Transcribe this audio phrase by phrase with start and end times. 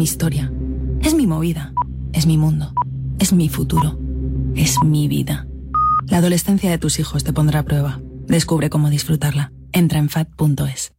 [0.00, 0.50] mi historia,
[1.02, 1.74] es mi movida,
[2.14, 2.72] es mi mundo,
[3.18, 3.98] es mi futuro,
[4.56, 5.46] es mi vida.
[6.06, 8.00] La adolescencia de tus hijos te pondrá a prueba.
[8.26, 9.52] Descubre cómo disfrutarla.
[9.72, 10.94] Entra en fat.es.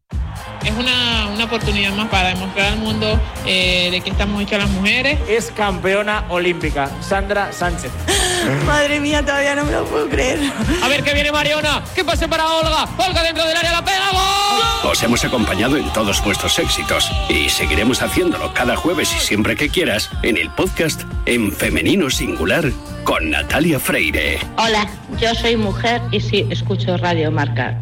[0.64, 4.70] Es una, una, oportunidad más para demostrar al mundo eh, de que estamos hechas las
[4.70, 5.18] mujeres.
[5.28, 7.90] Es campeona olímpica, Sandra Sánchez.
[8.66, 10.38] Madre mía, todavía no me lo puedo creer.
[10.82, 11.82] A ver qué viene Mariona.
[11.94, 12.88] ¿Qué pase para Olga?
[12.98, 14.10] Olga dentro del área, la pega.
[14.12, 14.90] ¡Gol!
[14.90, 19.68] Os hemos acompañado en todos vuestros éxitos y seguiremos haciéndolo cada jueves y siempre que
[19.68, 22.70] quieras en el podcast en femenino singular
[23.04, 24.40] con Natalia Freire.
[24.56, 24.88] Hola,
[25.20, 27.80] yo soy mujer y sí escucho Radio Marca.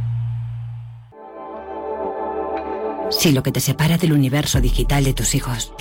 [3.10, 5.72] Si lo que te separa del universo digital de tus hijos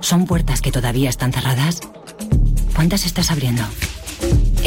[0.00, 1.80] son puertas que todavía están cerradas,
[2.74, 3.62] ¿cuántas estás abriendo?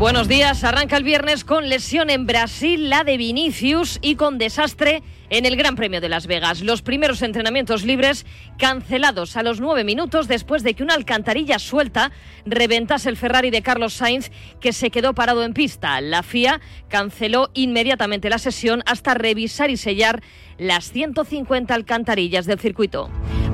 [0.00, 5.02] Buenos días, arranca el viernes con lesión en Brasil, la de Vinicius y con desastre
[5.28, 6.62] en el Gran Premio de Las Vegas.
[6.62, 8.24] Los primeros entrenamientos libres
[8.56, 12.12] cancelados a los nueve minutos después de que una alcantarilla suelta
[12.46, 16.00] reventase el Ferrari de Carlos Sainz que se quedó parado en pista.
[16.00, 20.22] La FIA canceló inmediatamente la sesión hasta revisar y sellar
[20.56, 23.10] las 150 alcantarillas del circuito.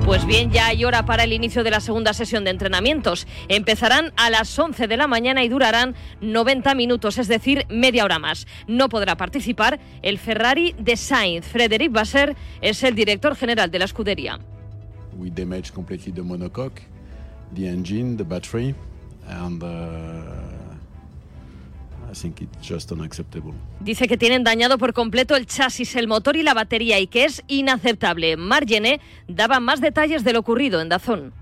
[0.07, 3.27] Pues bien, ya hay hora para el inicio de la segunda sesión de entrenamientos.
[3.49, 8.17] Empezarán a las 11 de la mañana y durarán 90 minutos, es decir, media hora
[8.17, 8.47] más.
[8.69, 11.45] No podrá participar el Ferrari de Sainz.
[11.45, 14.39] Frederic Basser es el director general de la escudería.
[15.17, 15.29] We
[15.73, 16.83] completely the monocoque,
[17.53, 18.75] the engine, the battery,
[19.27, 19.49] uh,
[22.09, 23.53] I think it's just unacceptable.
[23.79, 27.25] Dice que tienen dañado por completo el chasis, el motor y la batería y que
[27.25, 28.37] es inaceptable.
[28.37, 31.33] Margené daba más detalles de lo ocurrido en Dazón.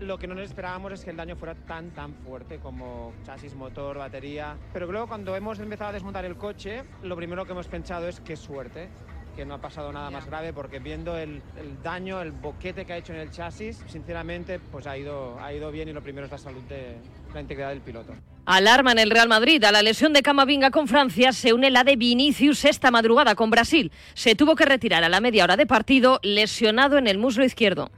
[0.00, 3.54] Lo que no nos esperábamos es que el daño fuera tan tan fuerte como chasis,
[3.54, 4.56] motor, batería.
[4.72, 8.20] Pero luego cuando hemos empezado a desmontar el coche, lo primero que hemos pensado es
[8.20, 8.88] qué suerte
[9.34, 12.92] que no ha pasado nada más grave porque viendo el, el, daño, el boquete que
[12.92, 16.26] ha hecho en el chasis, sinceramente pues ha ido, ha ido bien y lo primero
[16.26, 16.96] es la salud de
[17.32, 18.14] la integridad del piloto.
[18.44, 19.62] Alarma en el Real Madrid.
[19.64, 23.50] A la lesión de Camavinga con Francia se une la de Vinicius esta madrugada con
[23.50, 23.92] Brasil.
[24.14, 27.90] Se tuvo que retirar a la media hora de partido lesionado en el muslo izquierdo.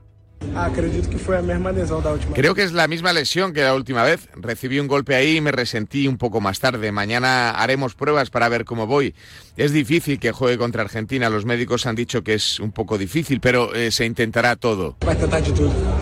[2.34, 4.28] Creo que es la misma lesión que la última vez.
[4.36, 6.92] Recibí un golpe ahí y me resentí un poco más tarde.
[6.92, 9.14] Mañana haremos pruebas para ver cómo voy.
[9.56, 11.30] Es difícil que juegue contra Argentina.
[11.30, 14.96] Los médicos han dicho que es un poco difícil, pero eh, se intentará todo.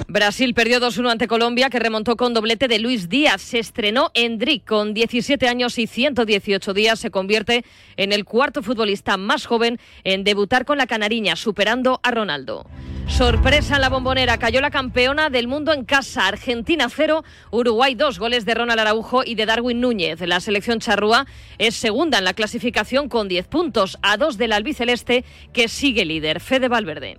[0.08, 3.42] Brasil perdió 2-1 ante Colombia, que remontó con doblete de Luis Díaz.
[3.42, 6.98] Se estrenó Endrick con 17 años y 118 días.
[6.98, 7.64] Se convierte
[7.98, 12.66] en el cuarto futbolista más joven en debutar con la canariña, superando a Ronaldo.
[13.08, 18.18] Sorpresa en la bombonera, cayó la campeona del mundo en casa, Argentina 0, Uruguay 2,
[18.18, 20.20] goles de Ronald Araujo y de Darwin Núñez.
[20.20, 21.26] La selección charrúa
[21.58, 26.40] es segunda en la clasificación con 10 puntos, a 2 del albiceleste que sigue líder,
[26.40, 27.18] Fede Valverde.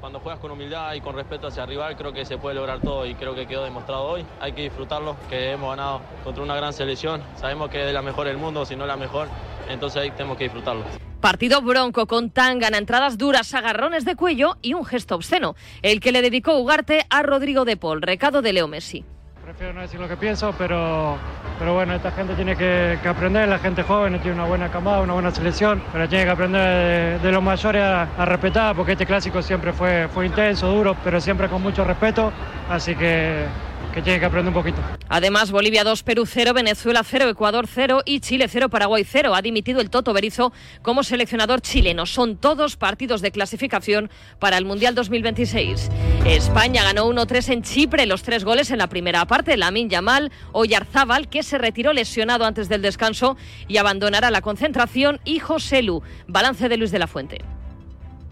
[0.00, 2.80] Cuando juegas con humildad y con respeto hacia el rival, creo que se puede lograr
[2.80, 4.26] todo y creo que quedó demostrado hoy.
[4.40, 7.22] Hay que disfrutarlo, que hemos ganado contra una gran selección.
[7.34, 9.28] Sabemos que es la mejor del mundo, si no la mejor,
[9.68, 10.84] entonces ahí tenemos que disfrutarlo.
[11.20, 16.12] Partido bronco con tangana, entradas duras, agarrones de cuello y un gesto obsceno, el que
[16.12, 19.04] le dedicó Ugarte a Rodrigo de Paul, recado de Leo Messi.
[19.46, 21.16] Prefiero no decir lo que pienso, pero,
[21.56, 25.12] pero bueno, esta gente tiene que, aprender, la gente joven tiene una buena camada, una
[25.12, 29.06] buena selección, pero tiene que aprender de, de los mayores a, a, respetar, porque este
[29.06, 32.32] clásico siempre fue, fue intenso, duro, pero siempre con mucho respeto,
[32.68, 33.44] así que
[33.96, 34.82] que tiene que aprender un poquito.
[35.08, 39.34] Además, Bolivia 2, Perú 0, Venezuela 0, Ecuador 0 y Chile 0, Paraguay 0.
[39.34, 40.52] Ha dimitido el Toto Berizo
[40.82, 42.04] como seleccionador chileno.
[42.04, 45.90] Son todos partidos de clasificación para el Mundial 2026.
[46.26, 49.56] España ganó 1-3 en Chipre, los tres goles en la primera parte.
[49.56, 55.38] Lamin Yamal, Oyarzábal, que se retiró lesionado antes del descanso y abandonará la concentración, y
[55.38, 56.02] José Lu.
[56.28, 57.38] Balance de Luis de la Fuente.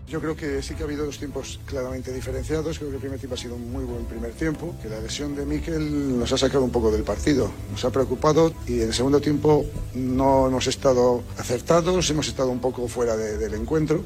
[0.08, 2.78] Yo creo que sí que ha habido dos tiempos claramente diferenciados.
[2.78, 5.34] Creo que el primer tiempo ha sido un muy buen primer tiempo, que la lesión
[5.34, 8.94] de Miquel nos ha sacado un poco del partido, nos ha preocupado y en el
[8.94, 9.64] segundo tiempo
[9.94, 14.04] no hemos estado acertados, hemos estado un poco fuera de, del encuentro.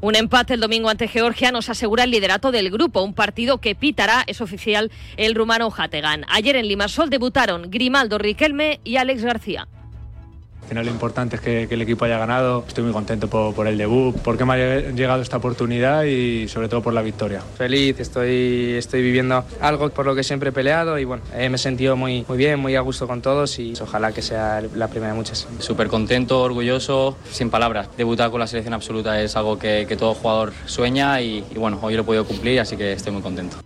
[0.00, 3.74] Un empate el domingo ante Georgia nos asegura el liderato del grupo, un partido que
[3.74, 6.24] pitará, es oficial, el rumano Hategan.
[6.28, 9.66] Ayer en Limasol debutaron Grimaldo Riquelme y Alex García.
[10.68, 12.62] Al final lo importante es que, el equipo haya ganado.
[12.68, 16.82] Estoy muy contento por, el debut, porque me ha llegado esta oportunidad y sobre todo
[16.82, 17.40] por la victoria.
[17.56, 21.56] Feliz, estoy, estoy viviendo algo por lo que siempre he peleado y bueno, eh, me
[21.56, 24.88] he sentido muy, muy bien, muy a gusto con todos y ojalá que sea la
[24.88, 25.48] primera de muchas.
[25.58, 27.88] Súper contento, orgulloso, sin palabras.
[27.96, 31.94] Debutar con la selección absoluta es algo que, todo jugador sueña y, y bueno, hoy
[31.94, 33.56] lo he podido cumplir, así que estoy muy contento.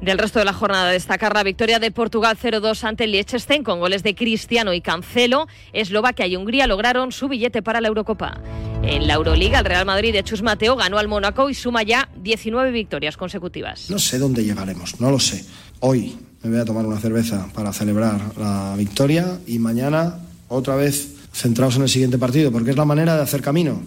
[0.00, 3.80] Del resto de la jornada destacar la victoria de Portugal 0-2 ante el Liechtenstein con
[3.80, 5.46] goles de Cristiano y Cancelo.
[5.74, 8.40] Eslovaquia y Hungría lograron su billete para la Eurocopa.
[8.82, 12.08] En la Euroliga, el Real Madrid de Chus Mateo ganó al Mónaco y suma ya
[12.16, 13.90] 19 victorias consecutivas.
[13.90, 15.44] No sé dónde llegaremos, no lo sé.
[15.80, 20.18] Hoy me voy a tomar una cerveza para celebrar la victoria y mañana
[20.48, 23.82] otra vez centrados en el siguiente partido, porque es la manera de hacer camino.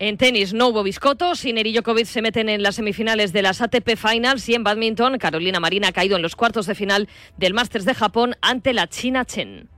[0.00, 3.60] En tenis no hubo biscotos, Sinner y Djokovic se meten en las semifinales de las
[3.60, 7.54] ATP Finals y en badminton Carolina Marina ha caído en los cuartos de final del
[7.54, 9.68] Masters de Japón ante la China Chen.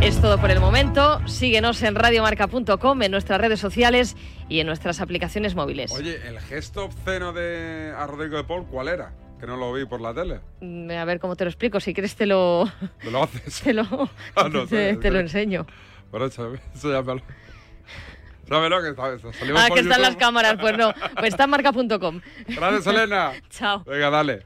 [0.00, 1.20] Es todo por el momento.
[1.26, 4.16] Síguenos en radiomarca.com, en nuestras redes sociales
[4.48, 5.90] y en nuestras aplicaciones móviles.
[5.90, 9.12] Oye, el gesto obsceno de a Rodrigo de Paul, ¿cuál era?
[9.40, 10.40] Que no lo vi por la tele.
[10.60, 11.80] Mm, a ver cómo te lo explico.
[11.80, 12.70] Si quieres te lo...
[13.02, 13.60] ¿Me lo haces?
[13.64, 13.82] te lo,
[14.36, 15.66] ah, te, lo enseño.
[16.12, 16.52] Bueno, eso
[16.84, 17.22] ya me lo...
[18.52, 19.04] Dámelo, que está,
[19.56, 20.92] Ah, que están las cámaras, pues no.
[21.14, 22.20] Pues está en marca.com.
[22.48, 23.32] Gracias, Elena.
[23.48, 23.82] Chao.
[23.86, 24.44] Venga, dale.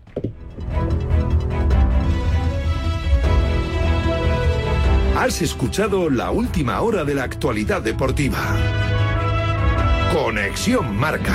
[5.18, 8.38] Has escuchado la última hora de la actualidad deportiva.
[10.12, 11.34] Conexión Marca.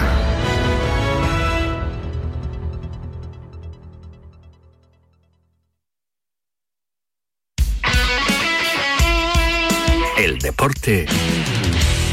[10.17, 11.05] El deporte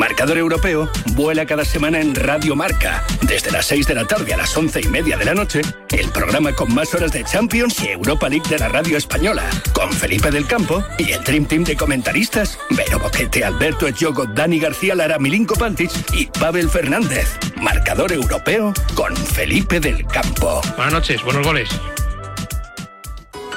[0.00, 3.04] Marcador Europeo vuela cada semana en Radio Marca.
[3.20, 5.60] Desde las 6 de la tarde a las 11 y media de la noche,
[5.90, 9.44] el programa con más horas de Champions y Europa League de la radio española.
[9.74, 14.58] Con Felipe del Campo y el Dream Team de comentaristas: Vero Boquete, Alberto Echogo, Dani
[14.58, 17.38] García Lara, Milinko Pantic y Pavel Fernández.
[17.60, 20.62] Marcador Europeo con Felipe del Campo.
[20.76, 21.68] Buenas noches, buenos goles.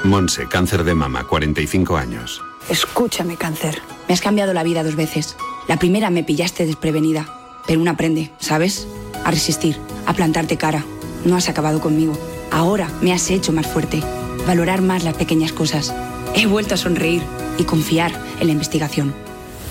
[0.04, 2.42] Monse, cáncer de mama, 45 años.
[2.68, 3.82] Escúchame, cáncer.
[4.10, 5.38] Me has cambiado la vida dos veces.
[5.68, 7.26] La primera me pillaste desprevenida,
[7.68, 8.88] pero uno aprende, ¿sabes?
[9.24, 10.84] A resistir, a plantarte cara.
[11.26, 12.18] No has acabado conmigo.
[12.52, 14.02] Ahora me has hecho más fuerte,
[14.46, 15.94] valorar más las pequeñas cosas.
[16.36, 17.22] He vuelto a sonreír
[17.58, 19.14] y confiar en la investigación.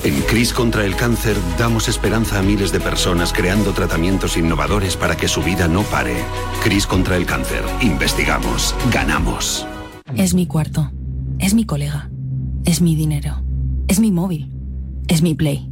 [0.04, 5.16] En CRIS contra el cáncer damos esperanza a miles de personas creando tratamientos innovadores para
[5.16, 6.16] que su vida no pare.
[6.64, 7.62] CRIS contra el cáncer.
[7.82, 8.74] Investigamos.
[8.90, 9.64] Ganamos.
[10.16, 10.90] Es mi cuarto.
[11.38, 12.10] Es mi colega.
[12.64, 13.44] Es mi dinero.
[13.86, 14.50] Es mi móvil.
[15.06, 15.71] Es mi play.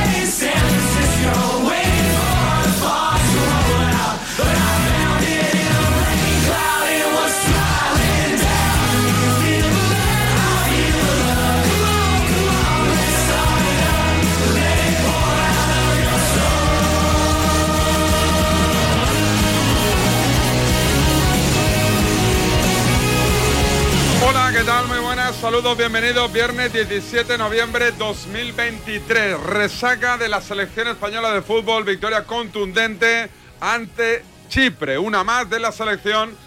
[25.41, 26.31] Saludos, bienvenidos.
[26.31, 29.39] Viernes 17 de noviembre 2023.
[29.39, 31.83] Resaca de la selección española de fútbol.
[31.83, 33.27] Victoria contundente
[33.59, 34.99] ante Chipre.
[34.99, 36.37] Una más de la selección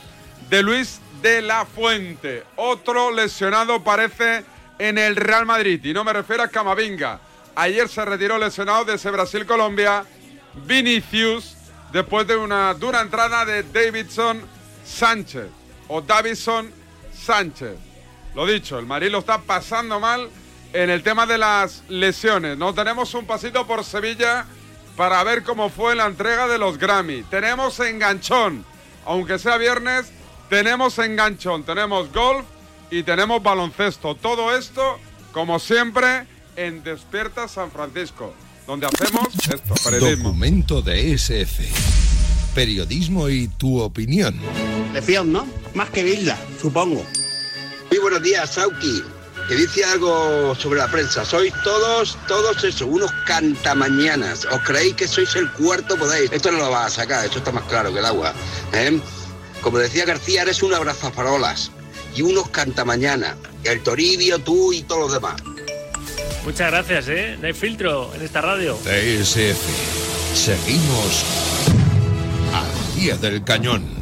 [0.49, 2.45] de Luis de la Fuente.
[2.55, 4.45] Otro lesionado parece
[4.79, 5.85] en el Real Madrid.
[5.85, 7.19] Y no me refiero a Camavinga.
[7.57, 10.05] Ayer se retiró lesionado desde Brasil-Colombia.
[10.67, 11.57] Vinicius,
[11.93, 14.41] después de una dura entrada de Davidson
[14.85, 15.49] Sánchez.
[15.89, 16.71] O Davison
[17.13, 17.94] Sánchez.
[18.35, 20.29] Lo dicho, el Madrid lo está pasando mal
[20.73, 22.59] en el tema de las lesiones.
[22.59, 24.47] No tenemos un pasito por Sevilla
[24.97, 27.23] para ver cómo fue la entrega de los Grammy.
[27.25, 28.65] Tenemos enganchón,
[29.07, 30.13] aunque sea viernes,
[30.49, 32.45] tenemos enganchón, tenemos golf
[32.91, 34.17] y tenemos baloncesto.
[34.17, 34.99] Todo esto,
[35.33, 36.27] como siempre,
[36.57, 38.35] en Despierta San Francisco,
[38.67, 40.29] donde hacemos esto, periodismo.
[40.31, 41.63] Documento de SF.
[42.55, 44.41] Periodismo y tu opinión.
[44.93, 45.47] Lección, ¿no?
[45.75, 47.05] Más que Bilda, supongo.
[47.95, 49.05] Muy buenos días, Sauki.
[49.47, 51.25] Que dice algo sobre la prensa.
[51.25, 54.45] Sois todos, todos eso, unos cantamañanas.
[54.47, 55.97] ¿Os creéis que sois el cuarto?
[55.97, 56.33] Podéis.
[56.33, 58.35] Esto no lo vas a sacar, esto está más claro que el agua.
[58.73, 59.01] ¿eh?
[59.61, 61.71] Como decía García, eres un abrazafarolas
[62.17, 63.37] y unos cantamañanas.
[63.63, 65.41] El Toribio, tú y todos los demás.
[66.45, 67.39] Muchas gracias, ¿eh?
[67.41, 68.75] No hay filtro en esta radio.
[68.75, 70.35] TSF.
[70.35, 71.25] Seguimos
[72.53, 73.94] al pie del cañón.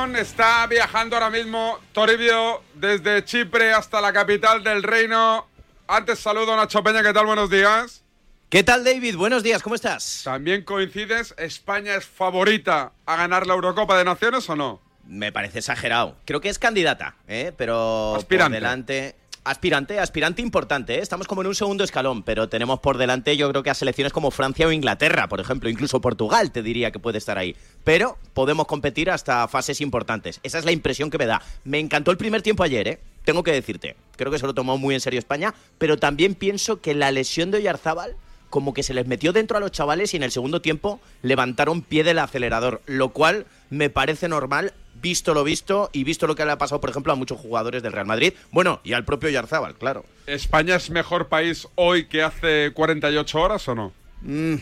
[0.00, 5.46] Está viajando ahora mismo Toribio desde Chipre hasta la capital del reino.
[5.86, 7.26] Antes saludo a Nacho Peña, ¿qué tal?
[7.26, 8.02] Buenos días.
[8.48, 9.16] ¿Qué tal, David?
[9.16, 10.22] Buenos días, ¿cómo estás?
[10.24, 11.34] ¿También coincides?
[11.36, 14.80] ¿España es favorita a ganar la Eurocopa de Naciones o no?
[15.04, 16.16] Me parece exagerado.
[16.24, 17.52] Creo que es candidata, ¿eh?
[17.54, 18.56] pero Aspirante.
[18.56, 19.16] por delante.
[19.42, 21.00] Aspirante, aspirante importante, ¿eh?
[21.00, 24.12] estamos como en un segundo escalón, pero tenemos por delante yo creo que a selecciones
[24.12, 27.56] como Francia o Inglaterra, por ejemplo, incluso Portugal te diría que puede estar ahí.
[27.82, 30.40] Pero podemos competir hasta fases importantes.
[30.42, 31.40] Esa es la impresión que me da.
[31.64, 33.00] Me encantó el primer tiempo ayer, ¿eh?
[33.24, 33.96] tengo que decirte.
[34.16, 37.50] Creo que se lo tomó muy en serio España, pero también pienso que la lesión
[37.50, 38.16] de Oyarzábal
[38.50, 41.82] como que se les metió dentro a los chavales y en el segundo tiempo levantaron
[41.82, 46.44] pie del acelerador, lo cual me parece normal, visto lo visto y visto lo que
[46.44, 49.30] le ha pasado, por ejemplo, a muchos jugadores del Real Madrid, bueno, y al propio
[49.30, 50.04] Yarzábal, claro.
[50.26, 53.92] ¿España es mejor país hoy que hace 48 horas o no?
[54.22, 54.56] Mm,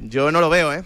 [0.00, 0.84] yo no lo veo, ¿eh?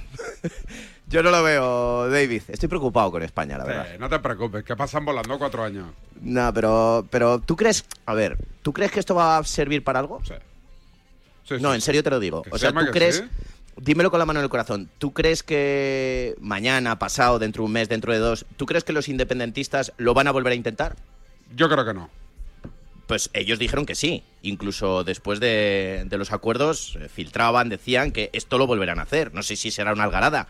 [1.09, 2.43] yo no lo veo, David.
[2.49, 3.87] Estoy preocupado con España, la verdad.
[3.99, 5.89] No te preocupes, que pasan volando cuatro años.
[6.21, 9.99] No, pero, pero tú crees, a ver, ¿tú crees que esto va a servir para
[9.99, 10.21] algo?
[10.25, 10.35] Sí.
[11.45, 12.45] Sí, no, sí, en serio te lo digo.
[12.51, 13.25] O sea, ¿tú crees?
[13.77, 14.91] Dímelo con la mano en el corazón.
[14.99, 18.93] ¿Tú crees que mañana, pasado, dentro de un mes, dentro de dos, ¿tú crees que
[18.93, 20.97] los independentistas lo van a volver a intentar?
[21.57, 22.11] Yo creo que no.
[23.07, 24.23] Pues ellos dijeron que sí.
[24.43, 29.35] Incluso después de, de los acuerdos, eh, filtraban, decían que esto lo volverán a hacer.
[29.35, 30.49] No sé si será una algarada.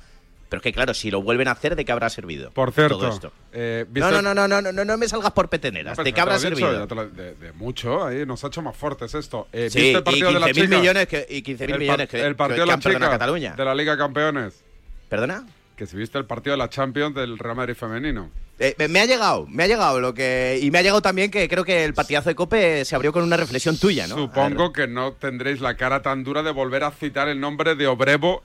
[0.50, 2.50] Pero es que, claro, si lo vuelven a hacer, ¿de qué habrá servido?
[2.50, 3.32] Por cierto, Todo esto.
[3.52, 5.96] eh, No, ¿viste- no, no, no, no, no, no, me salgas por peteneras.
[5.96, 6.86] No, ¿De qué habrá servido?
[6.86, 9.46] de, de mucho, ahí nos ha hecho más fuertes esto.
[9.52, 10.78] Eh, Sí, ¿Viste el y partido de la 15.000 chica?
[10.78, 13.54] millones que- y 15.000 El par- millones que- El partido que de la Cataluña.
[13.56, 14.62] de la Liga de Campeones.
[15.08, 15.46] ¿Perdona?
[15.76, 18.28] Que si viste el partido de la Champions del Real Madrid femenino.
[18.58, 20.58] Eh, me- me ha llegado, me ha llegado lo que.
[20.60, 23.22] Y me ha llegado también que creo que el partidazo de Cope se abrió con
[23.22, 24.16] una reflexión tuya, ¿no?
[24.16, 27.86] Supongo que no tendréis la cara tan dura de volver a citar el nombre de
[27.86, 28.42] Obrevo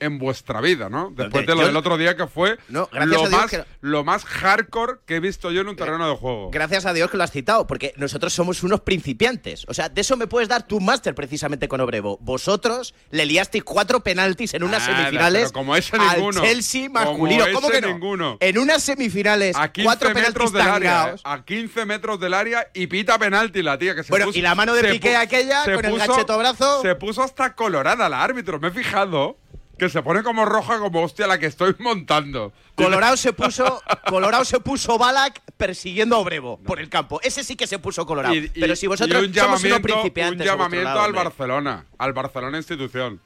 [0.00, 1.10] en vuestra vida, ¿no?
[1.14, 4.24] Después de lo yo- del otro día que fue No, lo, más, que- lo más
[4.24, 6.50] hardcore que he visto yo en un terreno de juego.
[6.50, 9.64] Gracias a Dios que lo has citado, porque nosotros somos unos principiantes.
[9.68, 12.18] O sea, de eso me puedes dar tu máster precisamente con Obrevo.
[12.20, 16.40] Vosotros le liasteis cuatro penaltis en unas Nada, semifinales pero como ese al ninguno.
[16.42, 17.44] Chelsea Como masculino.
[17.52, 17.92] ¿Cómo ese que no?
[17.92, 18.36] ninguno.
[18.40, 22.68] En unas semifinales, A 15 cuatro penaltis del área, eh, a 15 metros del área
[22.74, 25.64] y pita penalti la tía que se Bueno, puso- y la mano de Piqué aquella
[25.64, 26.82] con el puso- gachetobrazo.
[26.82, 29.38] Se puso hasta colorada la árbitro, me he fijado
[29.78, 32.52] que se pone como roja como hostia la que estoy montando.
[32.74, 37.20] Colorado se puso, Colorado se puso Balak persiguiendo a Obrevo por el campo.
[37.22, 38.34] Ese sí que se puso Colorado.
[38.34, 40.40] Y- y- Pero si vosotros un somos unos principiantes.
[40.46, 41.24] un llamamiento lado, al hombre.
[41.24, 43.20] Barcelona, al Barcelona institución.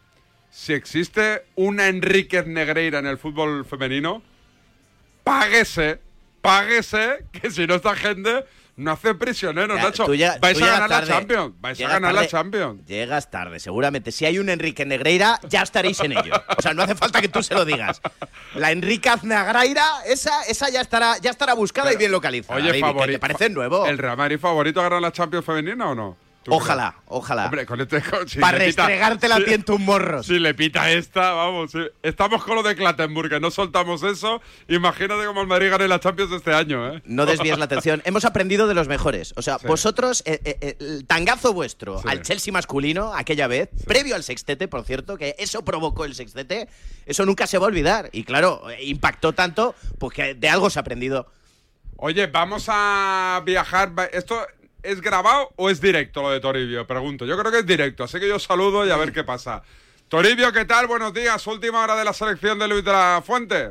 [0.51, 4.23] Si existe una Enríquez Negreira en el fútbol femenino,
[5.25, 6.01] páguese,
[6.41, 8.45] páguese, que si no esta gente
[8.77, 10.07] no hace prisionero, Ya, Nacho.
[10.07, 11.05] tú llega- vais a ganar la.
[11.07, 11.53] Champions.
[11.61, 12.31] Vais a Llegas ganar la tarde.
[12.31, 12.87] Champions.
[12.87, 14.13] Llegas tarde, seguramente.
[14.13, 16.35] Si hay un Enrique Negreira, ya estaréis en ello.
[16.57, 18.01] O sea, no hace falta que tú se lo digas.
[18.55, 22.57] La Enrique Aznagraira, esa, esa ya estará, ya estará buscada y bien localizada.
[22.59, 23.13] Oye, David, favorito.
[23.13, 23.87] ¿Te parece nuevo?
[23.87, 26.17] ¿El Real Madrid favorito a ganar la Champions femenina o no?
[26.43, 27.05] ¿Tú Ojalá, crees?
[27.07, 27.45] ojalá.
[27.45, 28.03] Hombre, con este.
[28.27, 30.27] si Para restregártela si- en tus morros.
[30.27, 31.73] Si le pita esta, vamos.
[32.03, 34.43] Estamos con lo de Clattenburg, que no soltamos eso.
[34.69, 37.03] Imagínate cómo el Madrid gane la Champions este año, ¿eh?
[37.05, 38.03] No desvíes la atención.
[38.07, 39.35] Hemos aprendido de los mejores.
[39.37, 39.67] O sea, Sí.
[39.69, 42.09] vosotros, eh, eh, eh, el tangazo vuestro Sí.
[42.09, 46.69] al Chelsea masculino, aquella vez, previo al sextete, por cierto, que eso provocó el sextete,
[47.07, 48.11] eso nunca se va a olvidar.
[48.13, 51.31] Y claro, impactó tanto, pues que de algo se ha aprendido.
[51.99, 53.93] Oye, vamos a viajar.
[54.13, 54.45] ¿Esto
[54.83, 56.87] es grabado o es directo lo de Toribio?
[56.87, 57.25] Pregunto.
[57.27, 59.63] Yo creo que es directo, así que yo saludo y a ver qué pasa.
[60.09, 60.87] Toribio, ¿qué tal?
[60.87, 61.47] Buenos días.
[61.47, 63.71] Última hora de la selección de Luis de la Fuente.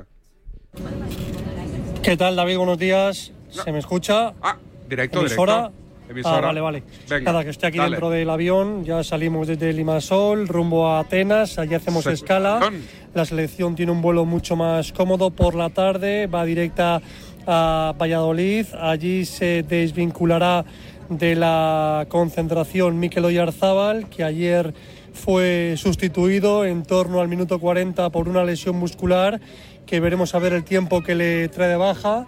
[2.02, 2.58] ¿Qué tal, David?
[2.58, 3.32] Buenos días.
[3.50, 4.34] ¿Se me escucha?
[4.42, 4.58] Ah,
[4.90, 5.54] directo, ¿Emisora?
[5.70, 5.76] directo.
[6.10, 6.38] Emisora.
[6.38, 6.84] Ah, vale, vale.
[7.08, 7.92] Venga, Nada, que estoy aquí dale.
[7.92, 8.84] dentro del avión.
[8.84, 11.58] Ya salimos desde Limasol, rumbo a Atenas.
[11.60, 12.60] Allí hacemos Se- escala.
[13.14, 16.28] La selección tiene un vuelo mucho más cómodo por la tarde.
[16.28, 17.02] Va directa
[17.46, 18.66] a Valladolid.
[18.80, 20.66] Allí se desvinculará
[21.12, 24.74] de la concentración Mikel Oyarzábal, que ayer
[25.12, 29.42] fue sustituido en torno al minuto 40 por una lesión muscular,
[29.86, 32.28] que veremos a ver el tiempo que le trae de baja.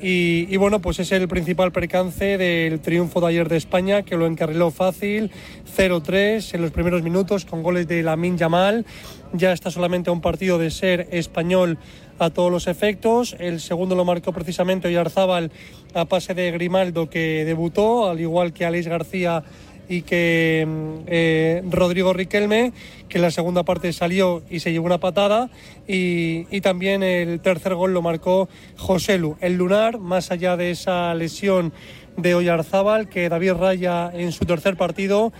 [0.00, 4.16] Y, y bueno, pues es el principal percance del triunfo de ayer de España, que
[4.16, 5.30] lo encarriló fácil,
[5.76, 8.86] 0-3 en los primeros minutos con goles de Lamin Yamal.
[9.34, 11.78] Ya está solamente a un partido de ser español
[12.22, 13.36] a todos los efectos.
[13.38, 15.50] El segundo lo marcó precisamente Oyarzábal
[15.94, 19.42] a pase de Grimaldo, que debutó, al igual que Aleix García
[19.88, 22.72] y que mm, eh, Rodrigo Riquelme,
[23.08, 25.50] que en la segunda parte salió y se llevó una patada.
[25.86, 29.36] Y, y también el tercer gol lo marcó Joselu.
[29.40, 31.72] El lunar, más allá de esa lesión
[32.16, 35.32] de Oyarzábal, que David Raya en su tercer partido,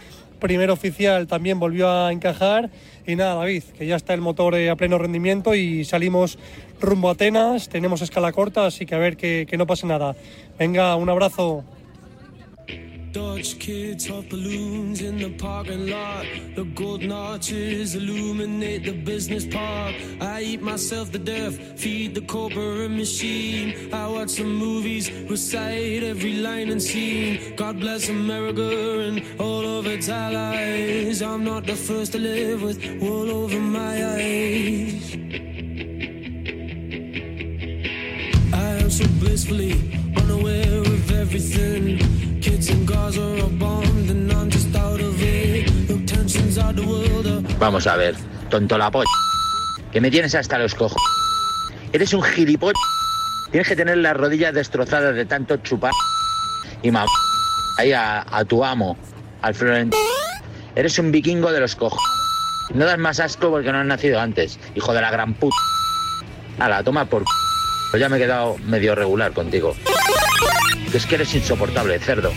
[0.42, 2.68] primer oficial, también volvió a encajar.
[3.06, 6.38] Y nada, David, que ya está el motor eh, a pleno rendimiento y salimos
[6.80, 7.68] rumbo a Atenas.
[7.68, 10.14] Tenemos escala corta, así que a ver que, que no pase nada.
[10.58, 11.64] Venga, un abrazo.
[13.12, 16.24] Dodge kids off balloons in the parking lot.
[16.56, 19.94] The golden arches illuminate the business park.
[20.18, 23.92] I eat myself to death, feed the corporate machine.
[23.92, 27.54] I watch some movies, recite every line and scene.
[27.54, 31.20] God bless America and all of its allies.
[31.20, 35.16] I'm not the first to live with wool over my eyes.
[38.54, 39.74] I am so blissfully
[40.16, 42.31] unaware of everything.
[47.58, 48.16] Vamos a ver,
[48.50, 49.08] tonto la polla.
[49.92, 51.00] Que me tienes hasta los cojos.
[51.92, 52.74] Eres un gilipollas.
[53.52, 55.92] Tienes que tener las rodillas destrozadas de tanto chupar.
[56.82, 57.06] Y mam
[57.78, 58.96] ahí a, tu amo,
[59.42, 60.02] al Florentino.
[60.74, 62.02] Eres un vikingo de los cojos.
[62.74, 65.56] No das más asco porque no has nacido antes, hijo de la gran puta.
[66.58, 67.22] la toma por.
[67.90, 69.76] Pues ya me he quedado medio regular contigo.
[70.92, 72.30] Que es que eres insoportable, cerdo.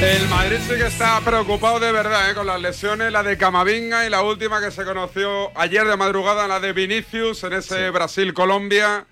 [0.00, 2.34] El Madrid sí que está preocupado de verdad ¿eh?
[2.34, 6.46] con las lesiones, la de Camavinga y la última que se conoció ayer de madrugada,
[6.46, 9.06] la de Vinicius en ese Brasil-Colombia.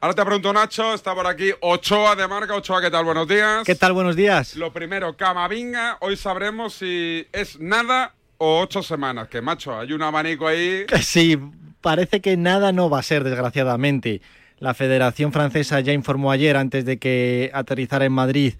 [0.00, 2.56] Ahora te pregunto, Nacho, está por aquí Ochoa de Marca.
[2.56, 3.04] Ochoa, ¿qué tal?
[3.04, 3.62] Buenos días.
[3.64, 3.92] ¿Qué tal?
[3.92, 4.56] Buenos días.
[4.56, 9.28] Lo primero, Camavinga, hoy sabremos si es nada o ocho semanas.
[9.28, 10.84] Que macho, hay un abanico ahí.
[11.02, 11.38] Sí,
[11.80, 14.20] parece que nada no va a ser, desgraciadamente.
[14.60, 18.54] La Federación Francesa ya informó ayer, antes de que aterrizara en Madrid,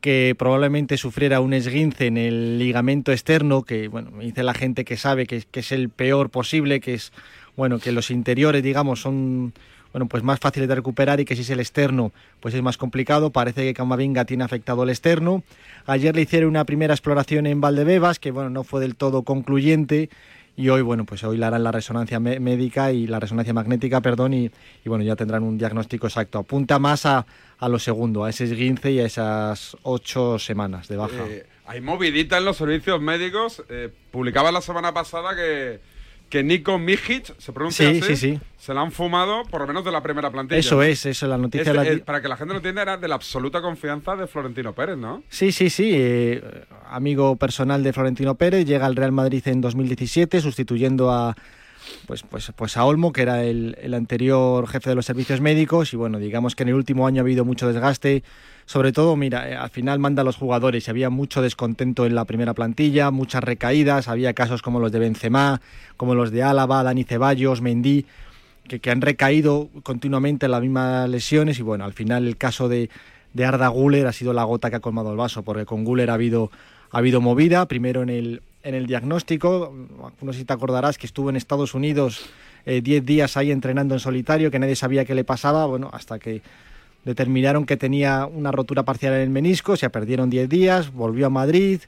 [0.00, 4.96] que probablemente sufriera un esguince en el ligamento externo, que bueno, dice la gente que
[4.96, 7.12] sabe que, que es el peor posible, que es
[7.56, 9.52] bueno, que los interiores, digamos, son
[9.92, 12.76] bueno, pues más fáciles de recuperar y que si es el externo, pues es más
[12.76, 13.30] complicado.
[13.30, 15.44] Parece que Camavinga tiene afectado el externo.
[15.86, 20.10] Ayer le hicieron una primera exploración en Valdebebas, que bueno, no fue del todo concluyente.
[20.56, 24.34] Y hoy, bueno, pues hoy le harán la resonancia médica y la resonancia magnética, perdón,
[24.34, 24.50] y,
[24.84, 26.38] y, bueno, ya tendrán un diagnóstico exacto.
[26.38, 27.26] Apunta más a,
[27.58, 31.26] a lo segundo, a ese esguince y a esas ocho semanas de baja.
[31.26, 33.64] Eh, hay movidita en los servicios médicos.
[33.68, 35.80] Eh, publicaba la semana pasada que,
[36.28, 38.40] que Nico Mijic, se pronuncia Sí, así, sí, sí.
[38.58, 40.58] se la han fumado por lo menos de la primera plantilla.
[40.58, 42.82] Eso es, eso, la noticia Es de- la- eh, para que la gente lo entienda,
[42.82, 45.22] era de la absoluta confianza de Florentino Pérez, ¿no?
[45.28, 45.90] Sí, sí, sí.
[45.94, 46.42] eh,
[46.90, 51.36] amigo personal de Florentino Pérez, llega al Real Madrid en 2017, sustituyendo a
[52.06, 55.92] pues, pues, pues a Olmo, que era el, el anterior jefe de los servicios médicos.
[55.92, 58.22] Y bueno, digamos que en el último año ha habido mucho desgaste.
[58.66, 62.14] Sobre todo, mira, eh, al final manda a los jugadores y había mucho descontento en
[62.14, 65.60] la primera plantilla, muchas recaídas, había casos como los de Benzema,
[65.96, 68.06] como los de Álava, Dani Ceballos, Mendy.
[68.66, 72.68] que, que han recaído continuamente en las mismas lesiones y bueno, al final el caso
[72.68, 72.88] de,
[73.34, 76.08] de Arda Guller ha sido la gota que ha colmado el vaso, porque con Guller
[76.10, 76.50] ha habido,
[76.90, 79.74] ha habido movida, primero en el, en el diagnóstico,
[80.22, 82.24] no sé si te acordarás que estuvo en Estados Unidos
[82.64, 86.18] 10 eh, días ahí entrenando en solitario, que nadie sabía qué le pasaba, bueno, hasta
[86.18, 86.40] que
[87.04, 91.30] determinaron que tenía una rotura parcial en el menisco, se perdieron 10 días, volvió a
[91.30, 91.80] Madrid,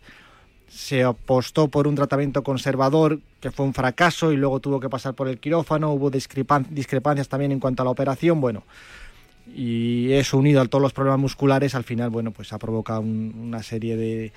[0.68, 5.14] se apostó por un tratamiento conservador que fue un fracaso y luego tuvo que pasar
[5.14, 8.64] por el quirófano, hubo discrepan discrepancias también en cuanto a la operación, bueno,
[9.54, 13.34] y eso unido a todos los problemas musculares al final, bueno, pues ha provocado un,
[13.38, 14.32] una serie de,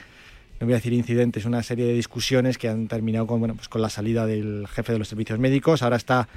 [0.59, 3.69] no voy a decir incidentes, una serie de discusiones que han terminado con, bueno, pues
[3.69, 6.27] con la salida del jefe de los servicios médicos, ahora está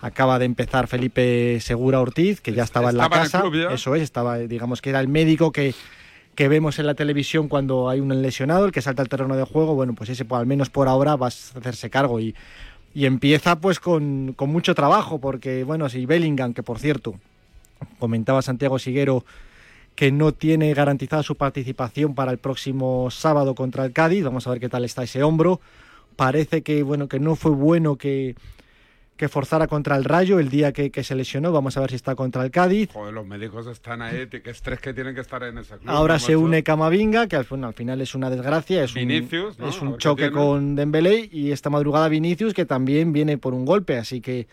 [0.00, 4.38] acaba de empezar Felipe Segura Ortiz, que ya estaba, en la casa, eso es, estaba,
[4.38, 5.74] digamos que era el médico que
[6.34, 9.44] que vemos en la televisión cuando hay un lesionado, el que salta al terreno de
[9.44, 12.20] juego, bueno, pues ese pues, al menos por ahora va a hacerse cargo.
[12.20, 12.34] Y,
[12.94, 17.14] y empieza pues con, con, mucho trabajo, porque bueno, si Bellingham, que por cierto,
[17.98, 19.24] comentaba Santiago Siguero
[19.94, 24.50] que no tiene garantizada su participación para el próximo sábado contra el Cádiz, vamos a
[24.50, 25.60] ver qué tal está ese hombro,
[26.16, 28.34] parece que bueno, que no fue bueno que
[29.16, 31.52] que forzara contra el Rayo el día que, que, se lesionó.
[31.52, 32.90] Vamos a ver si está contra el Cádiz.
[32.92, 35.88] Joder, los médicos están ahí, qué estrés que tienen que estar en ese club.
[35.88, 38.82] Ahora se une Camavinga, que al, bueno, al, final es una desgracia.
[38.82, 43.38] Es Vinicius, un, es un choque con Dembélé y esta madrugada Vinicius, que también viene
[43.38, 44.48] por un golpe, así que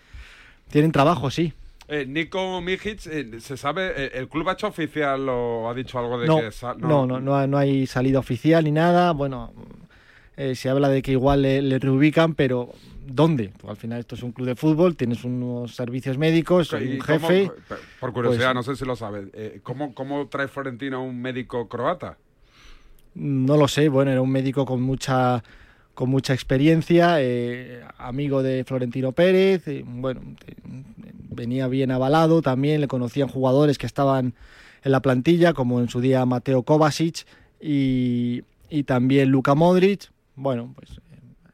[0.69, 1.53] tienen trabajo, sí.
[1.87, 3.91] Eh, Nico Mijic, eh, ¿se sabe?
[3.97, 6.49] Eh, ¿El club ha hecho oficial o ha dicho algo de no, que.?
[6.77, 9.11] No, no, no, no, hay salida oficial ni nada.
[9.11, 9.53] Bueno,
[10.53, 12.73] se habla de que igual le, le reubican, pero
[13.05, 13.51] ¿dónde?
[13.57, 17.51] Pues al final esto es un club de fútbol, tienes unos servicios médicos, un jefe.
[17.99, 21.21] Por curiosidad, pues, no sé si lo sabes, eh, ¿cómo, ¿cómo trae Florentino a un
[21.21, 22.17] médico croata?
[23.13, 25.43] No lo sé, bueno, era un médico con mucha
[25.93, 30.21] con mucha experiencia, eh, amigo de Florentino Pérez, eh, bueno,
[31.29, 34.33] venía bien avalado también, le conocían jugadores que estaban
[34.83, 37.27] en la plantilla, como en su día Mateo Kovacic
[37.59, 41.01] y, y también Luka Modric, bueno, pues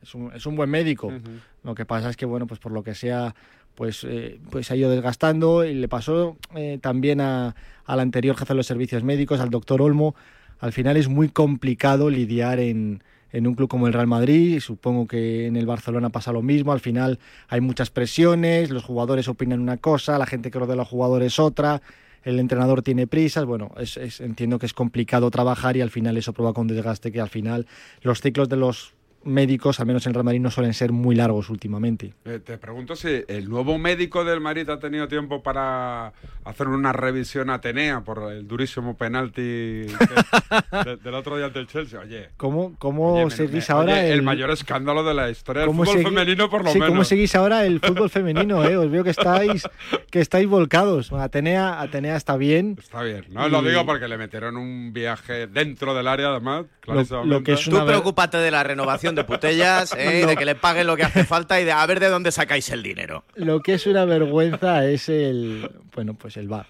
[0.07, 1.07] es un, es un buen médico.
[1.07, 1.39] Uh -huh.
[1.63, 3.35] Lo que pasa es que, bueno, pues por lo que sea,
[3.75, 8.53] pues, eh, pues ha ido desgastando y le pasó eh, también a, al anterior jefe
[8.53, 10.15] de los servicios médicos, al doctor Olmo.
[10.59, 15.05] Al final es muy complicado lidiar en, en un club como el Real Madrid, supongo
[15.05, 19.59] que en el Barcelona pasa lo mismo, al final hay muchas presiones, los jugadores opinan
[19.59, 21.81] una cosa, la gente que rodea a los jugadores otra,
[22.23, 26.17] el entrenador tiene prisas, bueno, es, es, entiendo que es complicado trabajar y al final
[26.17, 27.67] eso provoca un desgaste que al final
[28.01, 31.49] los ciclos de los médicos, al menos en Real Madrid, no suelen ser muy largos
[31.49, 32.13] últimamente.
[32.25, 36.13] Eh, te pregunto si el nuevo médico del Madrid ha tenido tiempo para
[36.45, 41.99] hacer una revisión atenea por el durísimo penalti de, del otro día ante el Chelsea.
[41.99, 44.19] Oye, ¿cómo, cómo oye, seguís me, ahora oye, el...
[44.19, 44.21] el...
[44.23, 46.03] mayor escándalo de la historia del fútbol segui...
[46.03, 46.89] femenino, por lo sí, menos?
[46.89, 48.63] ¿Cómo seguís ahora el fútbol femenino?
[48.63, 48.77] Eh?
[48.77, 49.63] Os veo que estáis,
[50.09, 51.11] que estáis volcados.
[51.11, 52.77] Atenea, Atenea está bien.
[52.79, 53.51] Está bien, no y...
[53.51, 56.65] lo digo porque le metieron un viaje dentro del área, además.
[56.85, 60.25] Lo, lo que es Tú preocúpate de la renovación de putellas, ¿eh?
[60.25, 62.69] de que le paguen lo que hace falta y de a ver de dónde sacáis
[62.69, 63.23] el dinero.
[63.35, 66.67] Lo que es una vergüenza es el, bueno, pues el bar.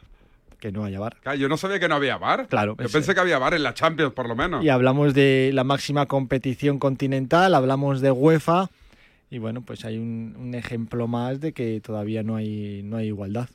[0.60, 1.18] Que no haya bar.
[1.38, 2.48] Yo no sabía que no había bar.
[2.48, 2.76] Claro.
[2.80, 4.64] Yo pensé que había bar en la Champions, por lo menos.
[4.64, 8.72] Y hablamos de la máxima competición continental, hablamos de UEFA.
[9.30, 13.08] Y bueno, pues hay un, un ejemplo más de que todavía no hay, no hay
[13.08, 13.50] igualdad.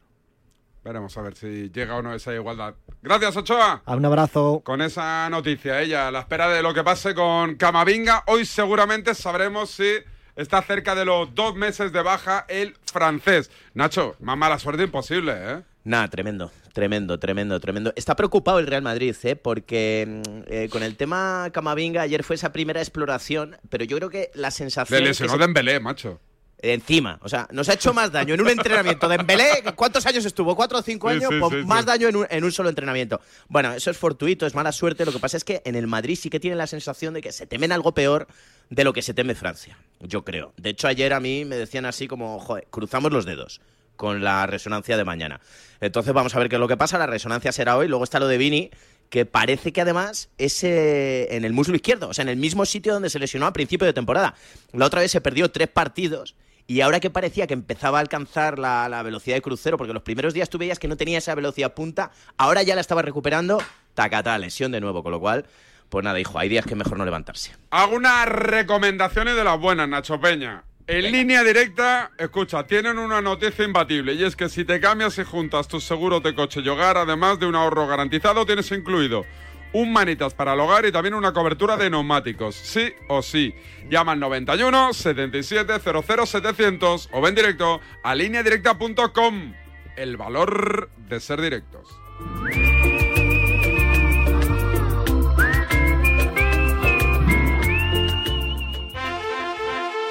[0.84, 2.74] Veremos a ver si llega o no esa igualdad.
[3.02, 3.82] Gracias, Ochoa.
[3.84, 4.62] A un abrazo.
[4.64, 8.24] Con esa noticia, ella, a la espera de lo que pase con Camavinga.
[8.26, 9.98] Hoy seguramente sabremos si
[10.34, 13.50] está cerca de los dos meses de baja el francés.
[13.74, 15.62] Nacho, más mala suerte imposible, ¿eh?
[15.84, 17.92] Nada, tremendo, tremendo, tremendo, tremendo.
[17.94, 19.36] Está preocupado el Real Madrid, ¿eh?
[19.36, 24.30] Porque eh, con el tema Camavinga ayer fue esa primera exploración, pero yo creo que
[24.34, 25.00] la sensación...
[25.00, 25.38] Le lesionó se...
[25.38, 26.20] Dembélé, macho
[26.62, 27.18] encima.
[27.22, 29.08] O sea, nos ha hecho más daño en un entrenamiento.
[29.08, 30.54] de Dembélé, ¿cuántos años estuvo?
[30.56, 31.24] ¿Cuatro o cinco años?
[31.28, 33.20] Sí, sí, pues sí, más daño en un, en un, solo entrenamiento.
[33.48, 35.04] Bueno, eso es fortuito, es mala suerte.
[35.04, 37.32] Lo que pasa es que en el Madrid sí que tienen la sensación de que
[37.32, 38.28] se temen algo peor
[38.70, 40.54] de lo que se teme Francia, yo creo.
[40.56, 43.60] De hecho, ayer a mí me decían así como, joder, cruzamos los dedos
[43.96, 45.40] con la resonancia de mañana.
[45.80, 46.98] Entonces vamos a ver qué es lo que pasa.
[46.98, 47.88] La resonancia será hoy.
[47.88, 48.70] Luego está lo de Vini,
[49.10, 52.64] que parece que además es eh, en el muslo izquierdo, o sea, en el mismo
[52.64, 54.34] sitio donde se lesionó a principio de temporada.
[54.72, 56.34] La otra vez se perdió tres partidos
[56.66, 60.02] y ahora que parecía que empezaba a alcanzar la, la, velocidad de crucero, porque los
[60.02, 63.58] primeros días tú veías que no tenía esa velocidad punta, ahora ya la estaba recuperando,
[63.94, 65.46] tacata, lesión de nuevo, con lo cual,
[65.88, 67.52] pues nada, hijo, hay días que es mejor no levantarse.
[67.70, 70.64] Algunas recomendaciones de las buenas, Nacho Peña.
[70.86, 71.16] En Venga.
[71.16, 75.68] línea directa, escucha, tienen una noticia imbatible y es que si te cambias y juntas
[75.68, 79.24] tu seguro de coche y hogar, además de un ahorro garantizado, tienes incluido
[79.72, 83.54] un manitas para el hogar y también una cobertura de neumáticos, sí o sí.
[83.88, 89.54] Llama al 91 77 00 700 o ven directo a lineadirecta.com.
[89.96, 91.88] El valor de ser directos.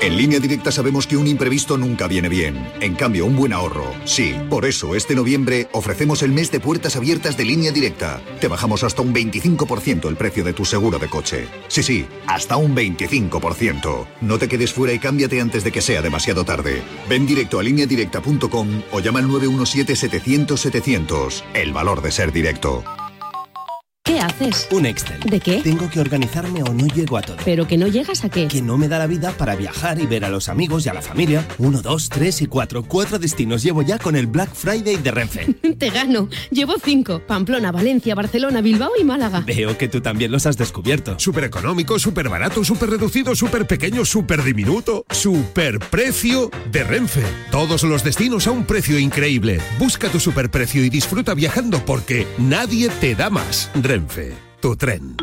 [0.02, 2.68] En línea directa sabemos que un imprevisto nunca viene bien.
[2.80, 4.34] En cambio, un buen ahorro, sí.
[4.50, 8.20] Por eso, este noviembre ofrecemos el mes de puertas abiertas de línea directa.
[8.40, 11.48] Te bajamos hasta un 25% el precio de tu seguro de coche.
[11.68, 14.08] Sí, sí, hasta un 25%.
[14.22, 16.82] No te quedes fuera y cámbiate antes de que sea demasiado tarde.
[17.08, 21.44] Ven directo a lineadirecta.com o llama al 917-700-700.
[21.54, 22.84] El valor de ser directo.
[24.04, 24.68] ¿Qué haces?
[24.72, 25.20] Un Excel.
[25.20, 25.62] ¿De qué?
[25.62, 27.38] Tengo que organizarme o no llego a todo.
[27.46, 28.48] ¿Pero que no llegas a qué?
[28.48, 30.94] Que no me da la vida para viajar y ver a los amigos y a
[30.96, 31.48] la familia.
[31.60, 32.84] Uno, dos, tres y cuatro.
[32.84, 35.54] Cuatro destinos llevo ya con el Black Friday de Renfe.
[35.78, 36.30] Te gano.
[36.50, 37.22] Llevo cinco.
[37.28, 39.42] Pamplona, Valencia, Barcelona, Bilbao y Málaga.
[39.46, 41.20] Veo que tú también los has descubierto.
[41.20, 45.06] Súper económico, súper barato, súper reducido, súper pequeño, súper diminuto.
[45.12, 47.24] Súper precio de Renfe.
[47.52, 49.62] Todos los destinos a un precio increíble.
[49.78, 53.70] Busca tu superprecio y disfruta viajando porque nadie te da más.
[53.92, 55.18] Renfe, tu tren.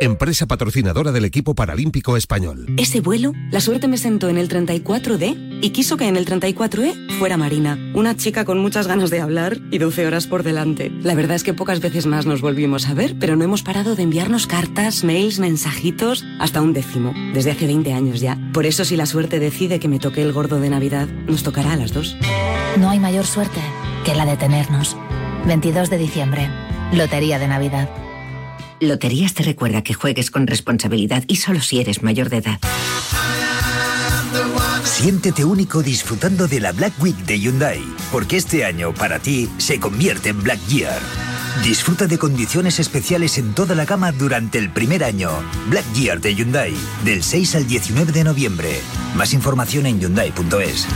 [0.00, 2.64] Empresa patrocinadora del equipo paralímpico español.
[2.78, 7.18] Ese vuelo, la suerte me sentó en el 34D y quiso que en el 34E
[7.18, 10.88] fuera Marina, una chica con muchas ganas de hablar y 12 horas por delante.
[11.02, 13.96] La verdad es que pocas veces más nos volvimos a ver, pero no hemos parado
[13.96, 18.38] de enviarnos cartas, mails, mensajitos, hasta un décimo, desde hace 20 años ya.
[18.54, 21.74] Por eso si la suerte decide que me toque el gordo de Navidad, nos tocará
[21.74, 22.16] a las dos.
[22.78, 23.60] No hay mayor suerte
[24.06, 24.96] que la de tenernos.
[25.46, 26.50] 22 de diciembre,
[26.92, 27.88] Lotería de Navidad.
[28.80, 32.58] Loterías te recuerda que juegues con responsabilidad y solo si eres mayor de edad.
[34.82, 39.78] Siéntete único disfrutando de la Black Week de Hyundai, porque este año para ti se
[39.78, 40.98] convierte en Black Year.
[41.62, 45.30] Disfruta de condiciones especiales en toda la gama durante el primer año.
[45.68, 46.74] Black Year de Hyundai,
[47.04, 48.80] del 6 al 19 de noviembre.
[49.14, 50.86] Más información en hyundai.es.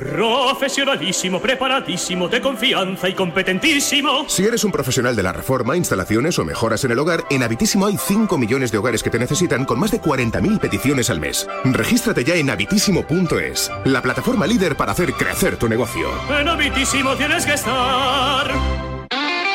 [0.00, 4.24] Profesionalísimo, preparadísimo, de confianza y competentísimo.
[4.28, 7.86] Si eres un profesional de la reforma, instalaciones o mejoras en el hogar, en Habitísimo
[7.86, 11.46] hay 5 millones de hogares que te necesitan con más de 40.000 peticiones al mes.
[11.64, 16.08] Regístrate ya en habitísimo.es, la plataforma líder para hacer crecer tu negocio.
[16.38, 18.89] En Habitísimo tienes que estar.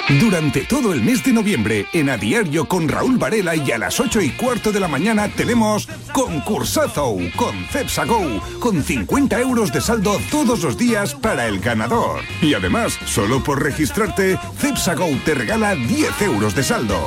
[0.07, 3.99] Durante todo el mes de noviembre, en A Diario con Raúl Varela y a las
[3.99, 9.81] 8 y cuarto de la mañana tenemos Concursazo con Cepsa Go, con 50 euros de
[9.81, 12.21] saldo todos los días para el ganador.
[12.39, 17.03] Y además, solo por registrarte, Cepsa Go te regala 10 euros de saldo.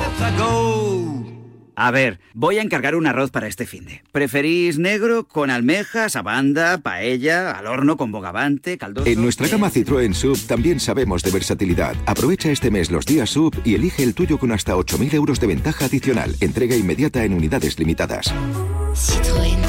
[1.79, 4.03] A ver, voy a encargar un arroz para este finde.
[4.11, 9.09] ¿Preferís negro con almejas, abanda, paella, al horno con bogavante, caldoso?
[9.09, 11.95] En nuestra gama Citroën Sub también sabemos de versatilidad.
[12.05, 15.47] Aprovecha este mes los días Sub y elige el tuyo con hasta 8.000 euros de
[15.47, 16.35] ventaja adicional.
[16.41, 18.33] Entrega inmediata en unidades limitadas.
[18.93, 19.68] Citroën.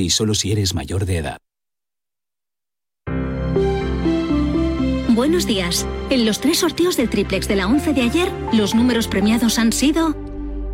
[0.00, 1.38] y solo si eres mayor de edad.
[5.08, 5.86] Buenos días.
[6.10, 9.72] En los tres sorteos del triplex de la 11 de ayer, los números premiados han
[9.72, 10.14] sido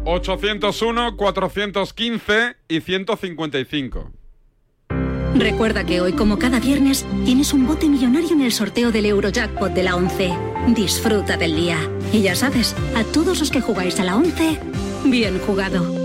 [0.04, 4.12] 801, 415 y 155.
[5.34, 9.72] Recuerda que hoy, como cada viernes, tienes un bote millonario en el sorteo del Eurojackpot
[9.72, 10.32] de la 11.
[10.68, 11.78] Disfruta del día.
[12.12, 14.60] Y ya sabes, a todos los que jugáis a la 11,
[15.06, 16.03] bien jugado.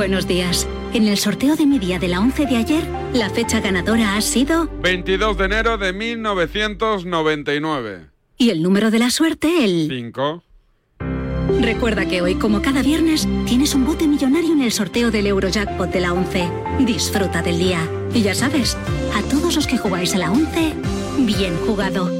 [0.00, 0.66] Buenos días.
[0.94, 2.82] En el sorteo de mi día de la 11 de ayer,
[3.12, 8.06] la fecha ganadora ha sido 22 de enero de 1999.
[8.38, 10.42] y el número de la suerte el 5.
[11.60, 15.90] Recuerda que hoy, como cada viernes, tienes un bote millonario en el sorteo del Eurojackpot
[15.90, 16.48] de la 11.
[16.78, 17.86] Disfruta del día.
[18.14, 18.78] Y ya sabes,
[19.14, 20.72] a todos los que jugáis a la 11,
[21.26, 22.19] bien jugado.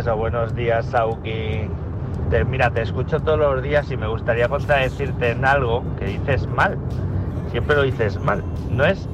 [0.00, 1.68] Tardes o buenos días, Sauki.
[2.30, 6.46] Te- mira, te escucho todos los días y me gustaría contradecirte en algo que dices
[6.46, 6.78] mal.
[7.50, 8.42] Siempre lo dices mal.
[8.70, 9.06] No es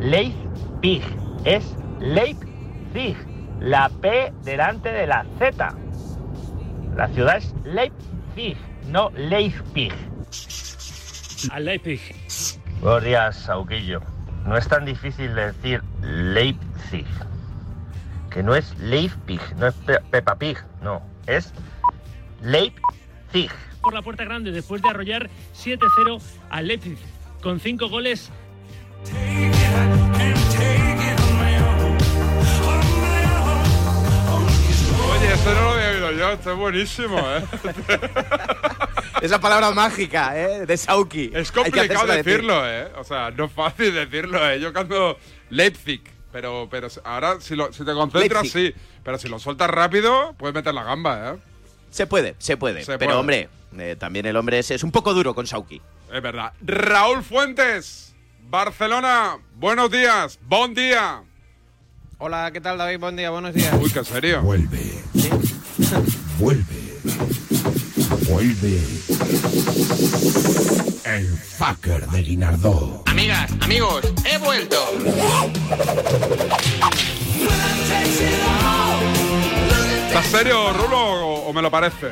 [0.00, 1.02] Leipzig,
[1.44, 3.16] es Leipzig.
[3.60, 5.72] La P delante de la Z.
[6.96, 8.56] La ciudad es Leipzig,
[8.90, 9.92] no Leipzig.
[11.52, 12.00] A Leipzig.
[12.80, 14.00] Buenos días, Sauquillo.
[14.46, 17.06] No es tan difícil decir Leipzig.
[18.34, 21.00] Que no es Leipzig, no es Pe- Peppa Pig, no.
[21.26, 21.52] Es
[22.42, 23.50] Leipzig.
[23.80, 26.20] Por la puerta grande después de arrollar 7-0
[26.50, 26.98] a Leipzig
[27.40, 28.30] con 5 goles.
[35.16, 37.44] Oye, eso no lo había oído yo, esto es buenísimo, ¿eh?
[39.22, 40.66] Esa palabra mágica, ¿eh?
[40.66, 41.30] De Sauki.
[41.32, 42.88] Es complicado decirlo, ¿eh?
[42.98, 44.60] O sea, no es fácil decirlo, ¿eh?
[44.60, 45.18] Yo cuando
[45.50, 46.02] Leipzig,
[46.34, 48.74] pero, pero ahora si, lo- si te concentras, Leipzig.
[48.74, 48.80] sí.
[49.04, 51.36] Pero si lo sueltas rápido, puedes meter la gamba, ¿eh?
[51.90, 52.84] Se puede, se puede.
[52.84, 53.18] Se pero puede.
[53.20, 55.80] hombre, eh, también el hombre es, es un poco duro con Sauki.
[56.12, 56.52] Es verdad.
[56.60, 58.16] Raúl Fuentes,
[58.50, 61.22] Barcelona, buenos días, buen día.
[62.18, 62.98] Hola, ¿qué tal David?
[62.98, 63.72] Buen día, buenos días.
[63.80, 64.42] Uy, qué serio.
[64.42, 65.02] Vuelve.
[66.40, 66.64] Vuelve.
[68.28, 68.80] Vuelve.
[71.04, 73.02] El fucker de Guinardó.
[73.06, 74.76] Amigas, amigos, he vuelto.
[80.08, 82.08] ¿Estás serio, Rulo, o, o me lo parece?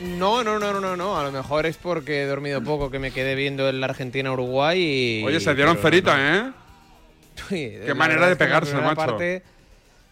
[0.00, 1.18] No, no, no, no, no, no.
[1.18, 5.24] A lo mejor es porque he dormido poco, que me quedé viendo el Argentina-Uruguay y...
[5.24, 6.18] Oye, se dieron pero no.
[6.18, 6.52] ¿eh?
[7.48, 8.96] Sí, Qué manera de pegarse, macho.
[8.96, 9.42] parte,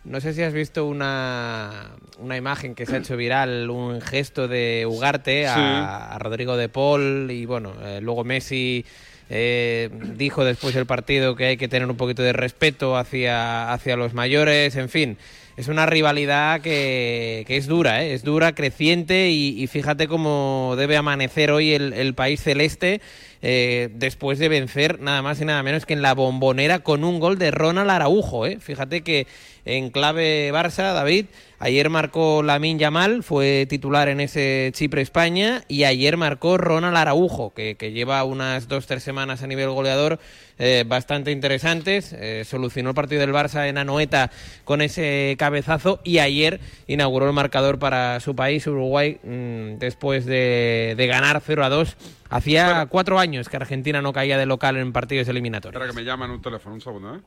[0.07, 4.49] no sé si has visto una, una imagen que se ha hecho viral, un gesto
[4.49, 5.61] de Ugarte a, Sí.
[5.61, 8.85] a Rodrigo de Paul y bueno, eh, luego Messi
[9.29, 13.97] eh, dijo después del partido que hay que tener un poquito de respeto hacia, hacia
[13.97, 15.19] los mayores, en fin.
[15.57, 18.13] Es una rivalidad que, que es dura, ¿eh?
[18.13, 23.01] es dura, creciente y, y fíjate cómo debe amanecer hoy el, el país celeste
[23.41, 27.21] eh, después de vencer nada más y nada menos que en la bombonera con un
[27.21, 28.45] gol de Ronald Araujo.
[28.47, 28.59] ¿eh?
[28.61, 29.27] Fíjate que
[29.67, 31.27] en clave Barça, David,
[31.59, 37.75] ayer marcó Lamin Yamal, fue titular en ese Chipre-España, y ayer marcó Ronald Araujo, que,
[37.75, 40.21] que lleva unas dos, tres semanas a nivel goleador
[40.59, 42.15] eh, bastante interesantes.
[42.17, 44.31] Eh, solucionó el partido del Barça en Anoeta
[44.65, 50.95] con ese cabezazo y ayer inauguró el marcador para su país, Uruguay, mm, después de,
[50.97, 51.97] de ganar 0 a 2.
[52.31, 55.75] Hacía cuatro años que Argentina no caía de local en partidos eliminatorios.
[55.75, 57.21] Espera que me llaman un teléfono, un segundo, ¿eh?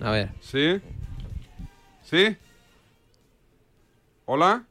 [0.00, 0.30] A ver.
[0.40, 0.80] ¿Sí?
[2.04, 2.36] ¿Sí?
[4.24, 4.64] ¿Hola?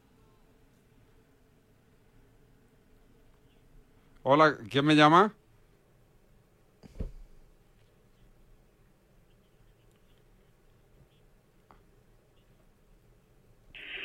[4.22, 5.34] Hola, ¿quién me llama?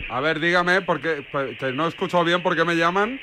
[0.10, 3.20] A ver, dígame, porque pues, que no he escuchado bien por qué me llaman.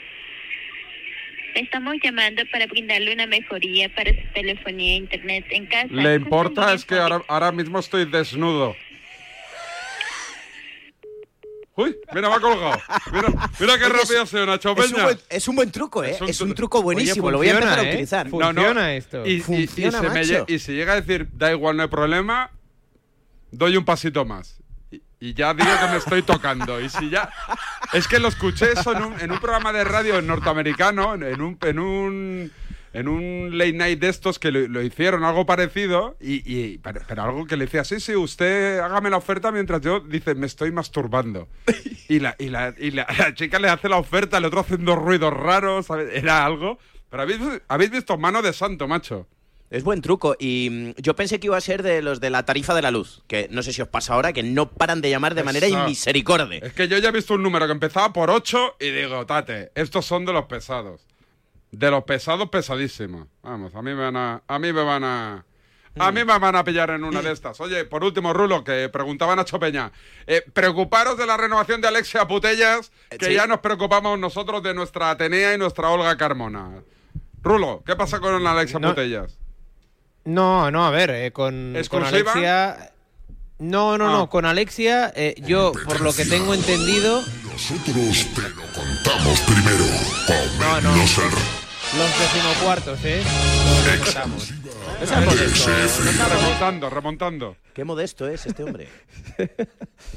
[1.55, 5.87] Estamos llamando para brindarle una mejoría para su telefonía e internet en casa.
[5.90, 8.77] Le importa es que ahora, ahora mismo estoy desnudo.
[11.77, 12.81] Uy, mira, me ha colgado.
[13.13, 15.05] Mira, mira qué rápido es- ha sido Nacho Es un, Peña.
[15.05, 16.17] buen, es un buen truco, ¿eh?
[16.29, 17.31] Es un, tru- truco buenísimo.
[17.33, 17.89] Lo voy a empezar a ¿eh?
[17.89, 18.27] utilizar.
[18.31, 19.27] No, no, Funciona esto.
[19.27, 21.89] Y, y- y Funciona, se me y si llega a decir, da igual, no hay
[21.89, 22.51] problema,
[23.51, 24.61] doy un pasito más.
[24.93, 26.81] Y, y ya digo que me estoy tocando.
[26.81, 27.29] Y si ya.
[27.93, 31.59] Es que lo escuché eso en un, en un programa de radio norteamericano, en un.
[31.63, 32.53] En un
[32.94, 37.02] en un late night de estos que lo, lo hicieron algo parecido y, y- pero,
[37.07, 40.46] pero algo que le decía sí sí usted hágame la oferta mientras yo dice me
[40.46, 41.48] estoy masturbando
[42.09, 44.96] y la y la, y la, la chica le hace la oferta el otro haciendo
[44.96, 46.09] ruidos raros ¿sabes?
[46.14, 46.78] era algo
[47.11, 49.26] pero habéis, habéis visto mano de santo macho
[49.70, 50.37] Es buen truco.
[50.38, 52.90] Y mm, yo pensé que iba a ser de los de la tarifa de la
[52.92, 53.22] luz.
[53.26, 56.61] Que no sé si os pasa ahora, que no paran de llamar de manera inmisericorde.
[56.62, 59.70] Es que yo ya he visto un número que empezaba por 8 y digo, tate,
[59.74, 61.00] estos son de los pesados.
[61.79, 63.27] De los pesados, pesadísimos.
[63.43, 64.43] Vamos, a mí me van a.
[64.47, 65.45] A mí me van a.
[65.97, 67.61] A mí me van a pillar en una de estas.
[67.61, 69.93] Oye, por último, Rulo, que preguntaban a Chopeña.
[70.27, 73.35] Eh, preocuparos de la renovación de Alexia Putellas, que sí.
[73.35, 76.83] ya nos preocupamos nosotros de nuestra Atenea y nuestra Olga Carmona.
[77.43, 78.89] Rulo, ¿qué pasa con Alexia No.
[78.89, 79.39] Putellas?
[80.25, 82.33] No, no, a ver, eh, con, con ¿Exclusiva?
[82.33, 82.91] Alexia...
[83.61, 84.13] No, no, Ah.
[84.13, 87.23] no, con Alexia, eh, yo, por lo que tengo entendido...
[87.45, 89.85] Nosotros te lo contamos primero.
[90.59, 90.95] No, no.
[90.95, 91.01] El
[91.98, 93.22] Los decimocuartos, ¿eh?
[93.87, 94.52] Los contamos.
[95.01, 96.34] No seas modesto, Sí, no modesto.
[96.34, 97.57] remontando, remontando.
[97.74, 98.88] Qué modesto es este hombre.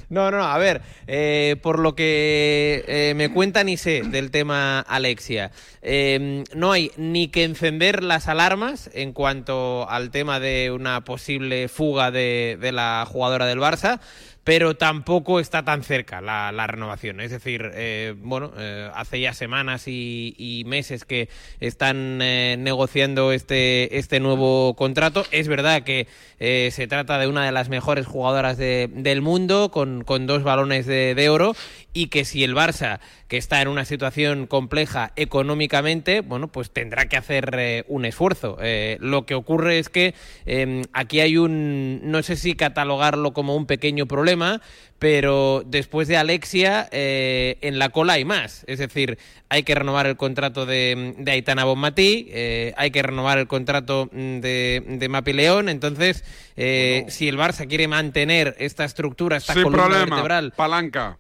[0.10, 4.80] No, no, a ver, eh, por lo que eh, me cuentan y sé del tema
[4.82, 5.52] Alexia,
[5.82, 11.68] eh, no hay ni que encender las alarmas en cuanto al tema de una posible
[11.68, 14.00] fuga de, de la jugadora del Barça.
[14.48, 17.20] Pero tampoco está tan cerca la, renovación.
[17.20, 21.28] Es decir, eh, bueno, eh, hace ya semanas y, meses que
[21.60, 25.26] están eh, negociando este, este nuevo contrato.
[25.32, 26.08] Es verdad que
[26.40, 30.86] se trata de una de las mejores jugadoras de- del mundo, con, con dos balones
[30.86, 31.54] de oro,
[31.92, 37.08] y que si el Barça, que está en una situación compleja económicamente, bueno, pues tendrá
[37.08, 38.58] que hacer eh, un esfuerzo.
[38.62, 40.14] Eh, lo que ocurre es que
[40.46, 44.62] eh, aquí hay un, no sé si catalogarlo como un pequeño problema,
[45.00, 48.64] pero después de Alexia, eh, en la cola hay más.
[48.68, 49.18] Es decir,
[49.50, 52.32] hay que renovar el contrato de, de Aitana Bonmatí,
[52.76, 55.70] hay que renovar el contrato mm, de, de Mapi León.
[55.70, 56.24] Entonces,
[56.56, 60.16] eh, si el Barça quiere mantener esta estructura, esta Sin columna problema.
[60.16, 61.18] vertebral, Palanca.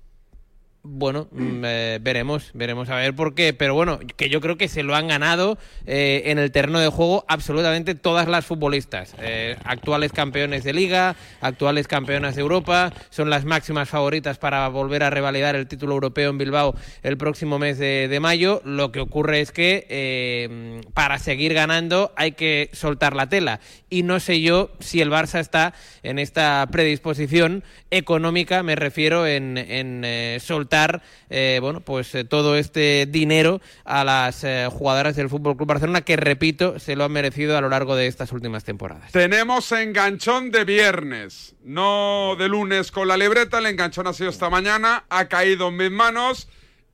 [0.87, 4.67] Bueno, mm, eh, veremos, veremos a ver por qué, pero bueno, que yo creo que
[4.67, 9.13] se lo han ganado eh, en el terreno de juego absolutamente todas las futbolistas.
[9.21, 15.03] Eh, actuales campeones de liga, actuales campeonas de Europa, son las máximas favoritas para volver
[15.03, 18.61] a revalidar el título europeo en Bilbao el próximo mes de, mayo.
[18.65, 23.59] Lo que ocurre es que eh, para seguir ganando hay que soltar la tela
[23.89, 25.73] y no sé yo si el Barça está
[26.03, 32.55] en esta predisposición económica, me refiero en, en, eh, soltar eh, bueno pues eh, todo
[32.55, 37.61] este dinero a las jugadoras del Fútbol Barcelona que repito se lo han merecido a
[37.61, 39.11] lo largo de estas últimas temporadas.
[39.11, 43.59] Tenemos enganchón de viernes, no de lunes con la libreta.
[43.59, 46.49] El enganchón ha sido esta mañana, ha caído en mis manos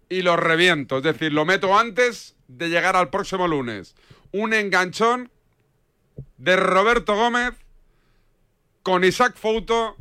[0.10, 0.98] y lo reviento.
[0.98, 3.96] Es decir, lo meto antes de llegar al próximo lunes.
[4.32, 5.32] Un enganchón
[6.38, 7.54] de Roberto Gómez
[8.84, 9.96] con Isaac Fouto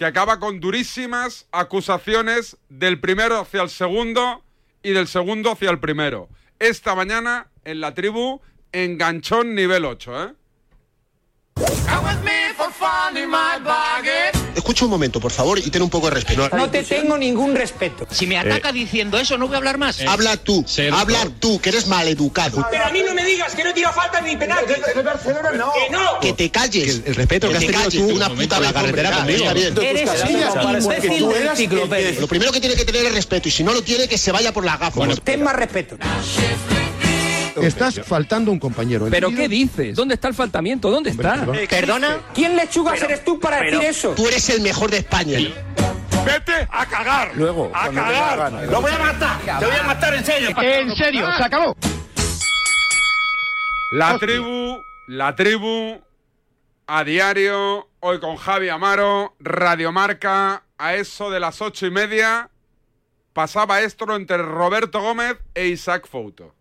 [0.00, 4.42] que acaba con durísimas acusaciones del primero hacia el segundo
[4.82, 6.30] y del segundo hacia el primero.
[6.58, 8.40] Esta mañana en la tribu,
[8.72, 10.34] enganchón nivel 8, ¿eh?
[14.54, 16.48] Escucha un momento, por favor, y ten un poco de respeto.
[16.56, 18.06] No te tengo ningún respeto.
[18.10, 20.00] Si me ataca diciendo eso, no voy a hablar más.
[20.02, 22.66] Habla tú, habla tú, que eres maleducado.
[22.70, 24.64] Pero a mí no me digas que no tira falta ni penal.
[24.66, 25.72] Que Barcelona no.
[25.72, 26.20] Que no.
[26.20, 27.02] Que te calles.
[27.04, 29.38] el respeto que, has tenido tú una puta la carretera conmigo.
[29.38, 29.78] Está bien.
[29.80, 32.20] Eres un imbécil del enciclopedia.
[32.20, 34.32] Lo primero que tiene que tener es respeto, y si no lo tiene, que se
[34.32, 35.00] vaya por la gafa.
[35.24, 35.96] Ten más respeto.
[37.62, 39.06] Estás faltando un compañero.
[39.10, 39.96] ¿Pero qué dices?
[39.96, 40.90] ¿Dónde está el faltamiento?
[40.90, 41.46] ¿Dónde está?
[41.68, 42.18] ¿Perdona?
[42.34, 44.14] ¿Quién lechugas eres tú para decir eso?
[44.14, 45.38] Tú eres el mejor de España.
[46.24, 47.32] Vete a cagar.
[47.34, 47.70] Luego.
[47.74, 48.52] A cagar.
[48.64, 49.58] Lo voy a matar.
[49.58, 50.50] Te voy a matar en serio.
[50.60, 51.76] En serio, se acabó.
[53.92, 56.00] La tribu, la tribu,
[56.86, 62.50] a diario, hoy con Javi Amaro, Radiomarca, a eso de las ocho y media,
[63.32, 66.54] pasaba esto entre Roberto Gómez e Isaac Fouto.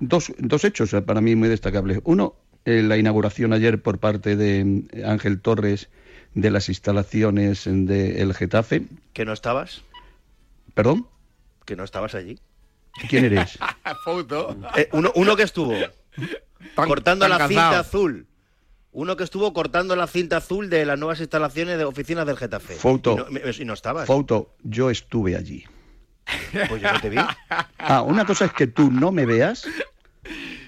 [0.00, 2.00] Dos, dos hechos para mí muy destacables.
[2.04, 5.88] Uno, eh, la inauguración ayer por parte de eh, Ángel Torres
[6.34, 8.82] de las instalaciones del Getafe.
[9.12, 9.82] ¿Que no estabas?
[10.74, 11.06] ¿Perdón?
[11.64, 12.38] ¿Que no estabas allí?
[13.08, 13.58] ¿Quién eres?
[14.04, 14.56] Foto.
[14.76, 15.72] Eh, uno, uno que estuvo
[16.74, 17.48] cortando tan la cansado.
[17.72, 18.26] cinta azul.
[18.92, 22.74] Uno que estuvo cortando la cinta azul de las nuevas instalaciones de oficinas del Getafe.
[22.74, 23.12] Foto.
[23.12, 24.06] Y no, me- y no estabas.
[24.06, 25.64] Foto, yo estuve allí.
[26.68, 27.16] Pues yo no te vi.
[27.78, 29.66] Ah, una cosa es que tú no me veas.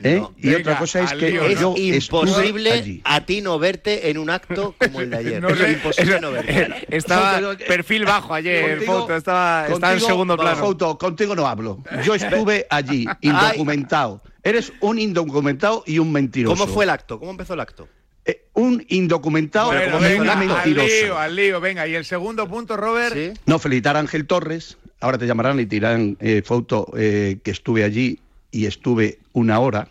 [0.02, 0.22] ¿eh?
[0.38, 1.61] y venga, otra cosa es que lío, Es
[2.00, 5.42] imposible a ti no verte en un acto como el de ayer.
[5.42, 6.62] No es imposible no verte.
[6.62, 10.56] eh, Estaba perfil bajo ayer, foto, estaba, estaba en contigo- segundo no, plano.
[10.61, 11.82] Foto, contigo no hablo.
[12.04, 14.22] Yo estuve allí, indocumentado.
[14.42, 16.56] Eres un indocumentado y un mentiroso.
[16.56, 17.18] ¿Cómo fue el acto?
[17.18, 17.86] ¿Cómo empezó el acto?
[18.24, 20.88] Eh, un indocumentado Bueno, y un venga, al mentiroso.
[20.88, 21.86] lío, al lío, venga.
[21.86, 23.16] Y el segundo punto, Robert.
[23.44, 24.78] No, felicitar a Ángel Torres.
[25.01, 28.18] Ahora te llamarán y te dirán, eh, foto, eh, que estuve allí
[28.53, 29.88] y estuve una hora.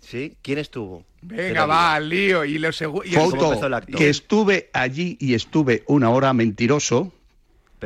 [0.00, 0.34] ¿Sí?
[0.42, 1.04] ¿Quién estuvo?
[1.20, 2.44] Venga, va, al lío.
[2.44, 3.20] Y lo segu- y el-
[3.98, 7.12] que estuve allí y estuve una hora mentiroso.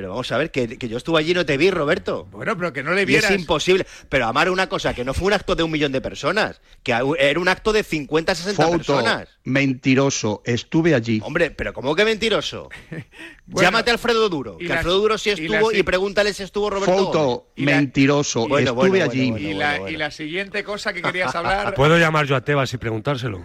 [0.01, 2.25] Pero vamos a ver, que, que yo estuve allí y no te vi, Roberto.
[2.31, 3.31] Bueno, pero que no le Y vieras.
[3.33, 3.87] es imposible.
[4.09, 6.93] Pero Amar, una cosa, que no fue un acto de un millón de personas, que
[7.19, 9.29] era un acto de 50, 60 Foto, personas.
[9.45, 11.21] mentiroso, estuve allí.
[11.23, 12.71] Hombre, pero ¿cómo que mentiroso?
[13.47, 16.45] Llámate a Alfredo Duro, y que Alfredo Duro sí y estuvo y, si- pregúntale si
[16.45, 19.31] estuvo Roberto Foto, mentiroso, Bueno, estuve bueno, allí.
[19.33, 21.75] bueno, y, la, y la siguiente cosa que querías hablar.
[21.75, 23.43] ¿Puedo llamar yo a Tebas y preguntárselo?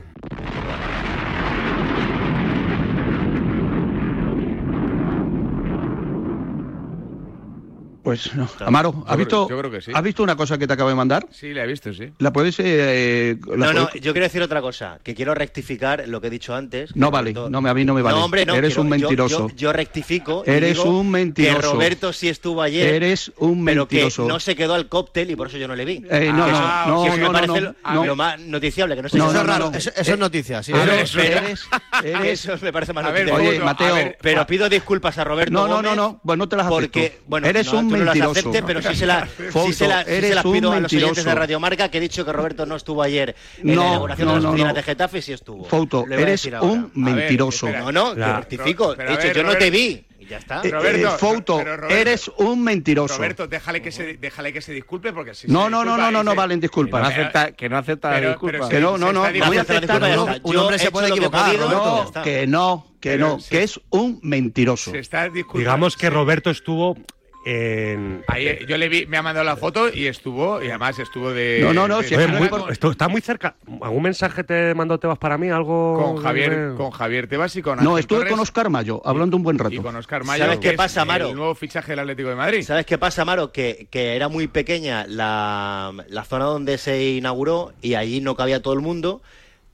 [8.06, 8.48] Pues no.
[8.60, 9.92] Amaro, ¿has Yo visto, creo- yo creo que sí.
[9.94, 11.26] ¿has visto una cosa que te acabo de mandar?
[11.32, 12.12] Sí, la he visto, sí.
[12.20, 12.56] ¿La puedes...?
[12.60, 16.28] eh, la No, no, puedes- yo quiero decir otra cosa, que quiero rectificar lo que
[16.28, 16.96] he dicho antes.
[16.96, 18.16] No vale, Roberto- no, me- a mí no me vale.
[18.18, 18.54] No, hombre, no.
[18.54, 19.50] Eres quiero- un mentiroso.
[19.50, 20.44] Yo, yo rectifico.
[20.46, 21.58] y Eres digo un mentiroso.
[21.60, 22.94] Que Roberto sí estuvo ayer.
[22.94, 24.28] Eres un Pero que mentiroso.
[24.28, 26.04] no se quedó al cóctel y por eso yo no le vi.
[26.08, 28.06] Eh, no, no, eso- no, eso me no, parece no, lo, no.
[28.06, 29.60] lo más noticiable, que no al no, cóctel.
[29.60, 29.72] no.
[29.78, 30.72] Eso, eso es noticia, sí.
[30.72, 31.68] Eres- Eso- eres-
[32.04, 33.50] eres- Eso me parece más A ver, noticia.
[33.50, 36.68] Oye, Mateo, Pero pido disculpas a Roberto No, no, no, no, pues no te las.
[36.68, 38.40] Porque, bueno, Eres no, un no las mentiroso.
[38.40, 40.80] aceptes, pero sí se, la, sí Fouto, se, la- sí se las un pido a
[40.80, 41.30] los oyentes mentiroso.
[41.30, 44.32] de Radiomarca que he dicho que Roberto no estuvo ayer en No, la inauguración no,
[44.34, 44.76] de las no, oficinas no.
[44.78, 45.66] de Getafe y sí estuvo.
[45.66, 47.68] A eres un mentiroso.
[47.68, 47.84] espera.
[47.86, 48.94] No, no, La- te rectifico.
[48.98, 50.06] pero He dicho, ver, yo no te vi.
[50.18, 50.62] Y ya está.
[50.64, 53.16] Eh, Roberto, eh, Fouto, pero Roberto- eres un mentiroso.
[53.18, 55.98] Roberto, déjale que se, déjale que se disculpe porque si No, se no, no, disculpa
[56.06, 57.02] no, no, no valen disculpas.
[57.04, 58.52] No acepta- que no acepta la Pero- disculpa.
[58.54, 60.02] pero Que se- no, no, no, no voy a aceptar.
[60.42, 63.50] Un Yo hombre se puede que equivocar, podido, No, que no, que Pero no, se-
[63.50, 64.90] que es un mentiroso.
[64.90, 65.30] Se está.
[65.30, 66.14] Digamos que Sí.
[66.14, 66.98] Roberto estuvo
[67.46, 68.24] en...
[68.28, 71.60] Ahí, yo le vi, me ha mandado la foto y estuvo, y además estuvo de.
[71.62, 73.56] No, no, no, de- si Oye, muy- con, esto está muy cerca.
[73.82, 75.50] ¿Algún mensaje te mandó Tebas para mí?
[75.50, 75.94] ¿Algo?
[76.16, 79.38] con Javier, con Javier Tebas y con No, Ángel estuve Torres con Oscar Mayo, hablando
[79.38, 79.84] un buen y rato.
[79.84, 80.44] con Oscar Mayo.
[80.44, 81.30] ¿Sabes qué es pasa, Amaro?
[81.30, 82.64] El nuevo fichaje del Atlético de Madrid.
[82.64, 83.52] ¿Sabes qué pasa, Maro?
[83.52, 88.62] Que, que era muy pequeña la, la zona donde se inauguró y allí no cabía
[88.62, 89.22] todo el mundo.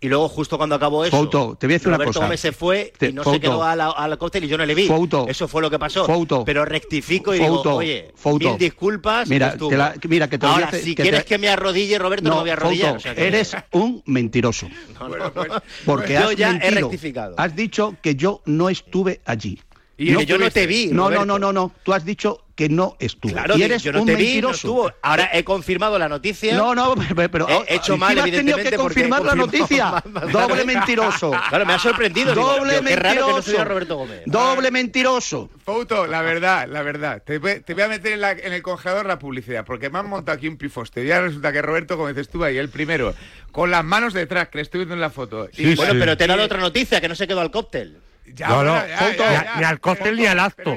[0.03, 2.25] Y luego, justo cuando acabó eso, Fouto, te voy a decir una Roberto cosa.
[2.25, 3.35] Gómez se fue Te- y no Fouto.
[3.35, 4.87] se quedó a la- al cóctel y yo no le vi.
[4.87, 5.27] Fouto.
[5.29, 6.07] Eso fue lo que pasó.
[6.43, 9.29] Pero rectifico y digo, oye, mil disculpas.
[9.29, 11.37] Mira, no te la- mira, que te voy a Ahora, si que quieres te- que
[11.37, 12.87] me arrodille, Roberto, no, me voy a arrodillar.
[12.93, 14.67] Fouto, o sea que- eres un mentiroso.
[15.85, 16.81] Porque Yo has ya he mentido.
[16.89, 17.35] rectificado.
[17.37, 19.59] Has dicho que yo no estuve allí.
[19.97, 20.87] Y que yo no te vi.
[20.87, 21.71] No, no, no, no, no.
[21.83, 23.31] Tú has dicho que no estuve.
[23.33, 24.53] Claro, y eres yo no un te vi, no mentiroso.
[24.55, 24.91] estuvo.
[25.01, 26.55] Ahora he confirmado la noticia.
[26.55, 26.93] No, no,
[27.31, 30.03] pero, He hecho mal, has tenido que confirmar la noticia.
[30.31, 31.31] Doble mentiroso.
[31.49, 32.35] Claro, me ha sorprendido.
[32.35, 33.39] Doble digo, qué raro que no mentiroso.
[33.39, 34.21] estuviera Roberto Gómez.
[34.27, 35.49] Doble mentiroso.
[35.65, 37.23] Fouto, la verdad, la verdad.
[37.25, 39.97] Te, voy- te voy a meter en, la- en el congelador la publicidad, porque me
[39.97, 41.03] han montado aquí un pifoste.
[41.03, 43.15] Ya resulta que Roberto Gómez estuvo ahí, el primero,
[43.51, 45.49] con las manos detrás, que le estoy viendo en la foto.
[45.51, 45.97] Sí, Bueno, sí.
[45.99, 47.97] pero te he dado otra noticia, que no se quedó al cóctel.
[48.33, 49.55] Ya, No, no, ya, Fouto, ya, ni- ya.
[49.57, 50.75] ni al cóctel ni al acto.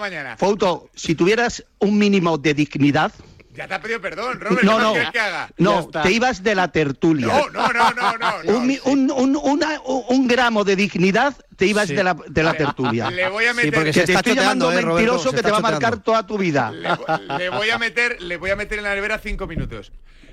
[0.00, 0.36] Mañana.
[0.36, 3.12] Fouto, si tuvieras un mínimo de dignidad,
[3.54, 4.62] Ya te ha pedido perdón, Robert.
[4.64, 5.48] no, ¿qué más no, que haga?
[5.56, 7.26] no, te ibas de la tertulia.
[7.26, 8.42] No, no, no, no, no.
[8.42, 8.58] no.
[8.58, 11.94] un, un, un- una- un gramo de dignidad te ibas Sí.
[11.94, 13.10] de la, de la tertulia.
[13.10, 13.72] Le voy a Sí, meter...
[13.74, 15.96] porque que se te está estoy llamando eh, Roberto, mentiroso que te va a marcar
[16.02, 16.70] toda tu vida.
[16.70, 16.90] Le,
[17.38, 19.90] le voy a meter, le voy a meter en la nevera cinco minutos.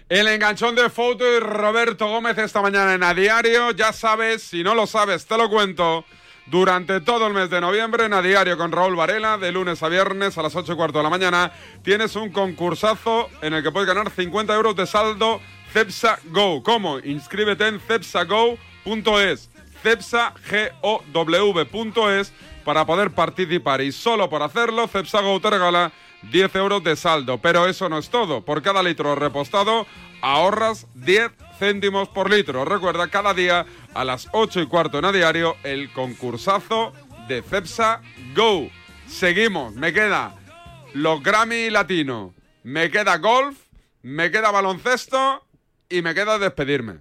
[0.10, 3.72] El enganchón de Foto y Roberto Gómez esta mañana en A Diario.
[3.72, 6.04] Ya sabes, si no lo sabes, te lo cuento.
[6.46, 9.88] Durante todo el mes de noviembre, en A Diario con Raúl Varela, de lunes a
[9.88, 13.72] viernes a las 8 y cuarto de la mañana, tienes un concursazo en el que
[13.72, 15.40] puedes ganar 50 euros de saldo
[15.72, 16.62] Cepsa Go.
[16.64, 17.00] ¿Cómo?
[17.00, 19.50] Inscríbete en cepsago.es.
[19.82, 20.74] cepsagow.es
[22.66, 25.94] para poder participar y solo por hacerlo Cepsa Go te regala
[26.32, 27.40] 10 euros de saldo.
[27.40, 28.44] Pero eso no es todo.
[28.44, 29.86] Por cada litro repostado
[30.22, 32.66] ahorras 10 céntimos por litro.
[32.66, 36.94] Recuerda, cada día a las 8 y cuarto en a diario el concursazo
[37.28, 38.02] de Cepsa
[38.36, 38.70] Go.
[39.08, 40.36] Seguimos, me queda
[40.94, 43.58] los Grammy Latino, me queda golf,
[44.02, 45.46] me queda baloncesto
[45.90, 47.00] y me queda despedirme.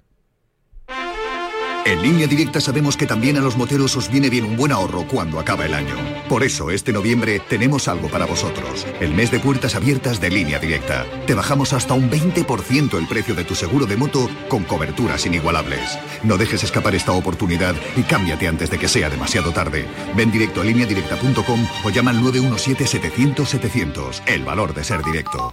[1.84, 5.04] En línea directa sabemos que también a los moteros os viene bien un buen ahorro
[5.08, 5.96] cuando acaba el año.
[6.28, 8.86] Por eso, este noviembre tenemos algo para vosotros.
[9.00, 11.04] El mes de puertas abiertas de línea directa.
[11.26, 15.98] Te bajamos hasta un 20% el precio de tu seguro de moto con coberturas inigualables.
[16.22, 19.88] No dejes escapar esta oportunidad y cámbiate antes de que sea demasiado tarde.
[20.16, 24.22] Ven directo a lineadirecta.com o llama al 917-700-700.
[24.26, 25.52] El valor de ser directo.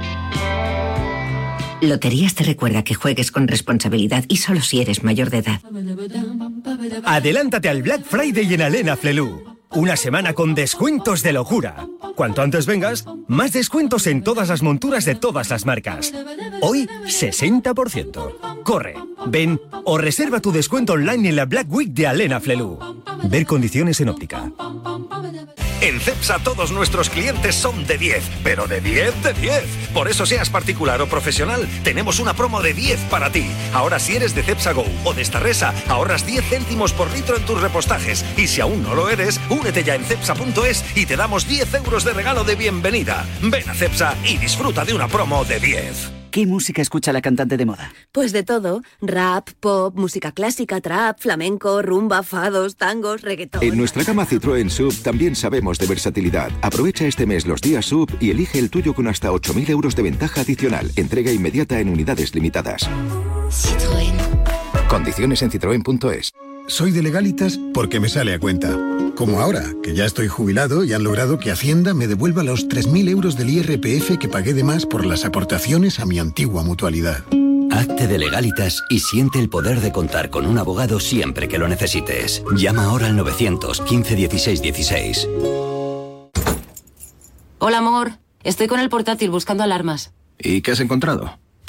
[1.81, 5.61] Loterías te recuerda que juegues con responsabilidad y solo si eres mayor de edad.
[7.03, 9.50] Adelántate al Black Friday en Alena Flelu.
[9.73, 11.87] Una semana con descuentos de locura.
[12.15, 16.13] Cuanto antes vengas, más descuentos en todas las monturas de todas las marcas.
[16.61, 18.63] Hoy, 60%.
[18.63, 18.95] Corre,
[19.27, 22.77] ven o reserva tu descuento online en la Black Week de Alena Flelu.
[23.23, 24.51] Ver condiciones en óptica.
[25.81, 29.63] En CEPSA todos nuestros clientes son de 10, pero de 10 de 10.
[29.95, 33.49] Por eso seas particular o profesional, tenemos una promo de 10 para ti.
[33.73, 37.43] Ahora si eres de CEPSA Go o de Starresa, ahorras 10 céntimos por litro en
[37.47, 38.23] tus repostajes.
[38.37, 42.03] Y si aún no lo eres, únete ya en cepsa.es y te damos 10 euros
[42.03, 43.25] de regalo de bienvenida.
[43.41, 46.11] Ven a CEPSA y disfruta de una promo de 10.
[46.31, 47.93] ¿Qué música escucha la cantante de moda?
[48.13, 48.81] Pues de todo.
[49.01, 53.61] Rap, pop, música clásica, trap, flamenco, rumba, fados, tangos, reggaetón.
[53.61, 56.49] En nuestra gama Citroën Sub también sabemos de versatilidad.
[56.61, 60.03] Aprovecha este mes los días Sub y elige el tuyo con hasta 8.000 euros de
[60.03, 60.89] ventaja adicional.
[60.95, 62.89] Entrega inmediata en unidades limitadas.
[63.49, 64.87] Citroën.
[64.87, 66.31] Condiciones en citroen.es.
[66.71, 68.79] Soy de legalitas porque me sale a cuenta.
[69.17, 73.09] Como ahora, que ya estoy jubilado y han logrado que Hacienda me devuelva los 3.000
[73.09, 77.25] euros del IRPF que pagué de más por las aportaciones a mi antigua mutualidad.
[77.71, 81.67] Hazte de legalitas y siente el poder de contar con un abogado siempre que lo
[81.67, 82.41] necesites.
[82.55, 85.27] Llama ahora al 915 16 16.
[87.59, 88.13] Hola, amor.
[88.45, 90.13] Estoy con el portátil buscando alarmas.
[90.39, 91.37] ¿Y qué has encontrado?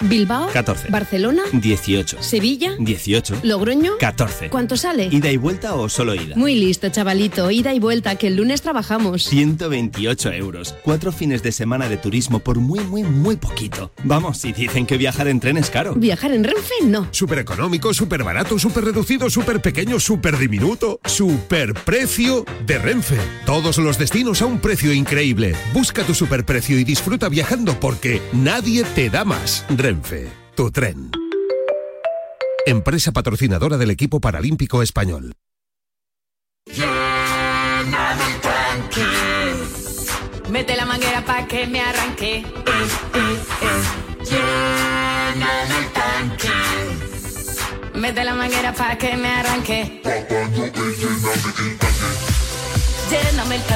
[0.00, 0.88] Bilbao 14.
[0.90, 2.22] Barcelona 18.
[2.22, 3.40] Sevilla 18.
[3.42, 4.50] Logroño 14.
[4.50, 5.08] ¿Cuánto sale?
[5.10, 6.36] ¿Ida y vuelta o solo ida?
[6.36, 7.50] Muy listo, chavalito.
[7.50, 9.24] Ida y vuelta, que el lunes trabajamos.
[9.24, 10.74] 128 euros.
[10.82, 13.90] Cuatro fines de semana de turismo por muy, muy, muy poquito.
[14.04, 15.94] Vamos, si dicen que viajar en tren es caro.
[15.94, 16.74] ¿Viajar en Renfe?
[16.84, 17.08] No.
[17.10, 21.00] Súper económico, súper barato, súper reducido, súper pequeño, súper diminuto.
[21.04, 23.16] Super precio de Renfe.
[23.46, 25.54] Todos los destinos a un precio increíble.
[25.72, 29.64] Busca tu superprecio y disfruta viajando porque nadie te da más.
[29.84, 31.10] Renfe, tu tren.
[32.64, 35.34] Empresa patrocinadora del equipo paralímpico español.
[40.48, 42.36] Mete la manguera pa' que me arranque.
[42.36, 43.82] Eh, eh, eh.
[44.30, 46.48] Lléname el tanque.
[47.92, 50.00] Mete la manguera pa' que me arranque.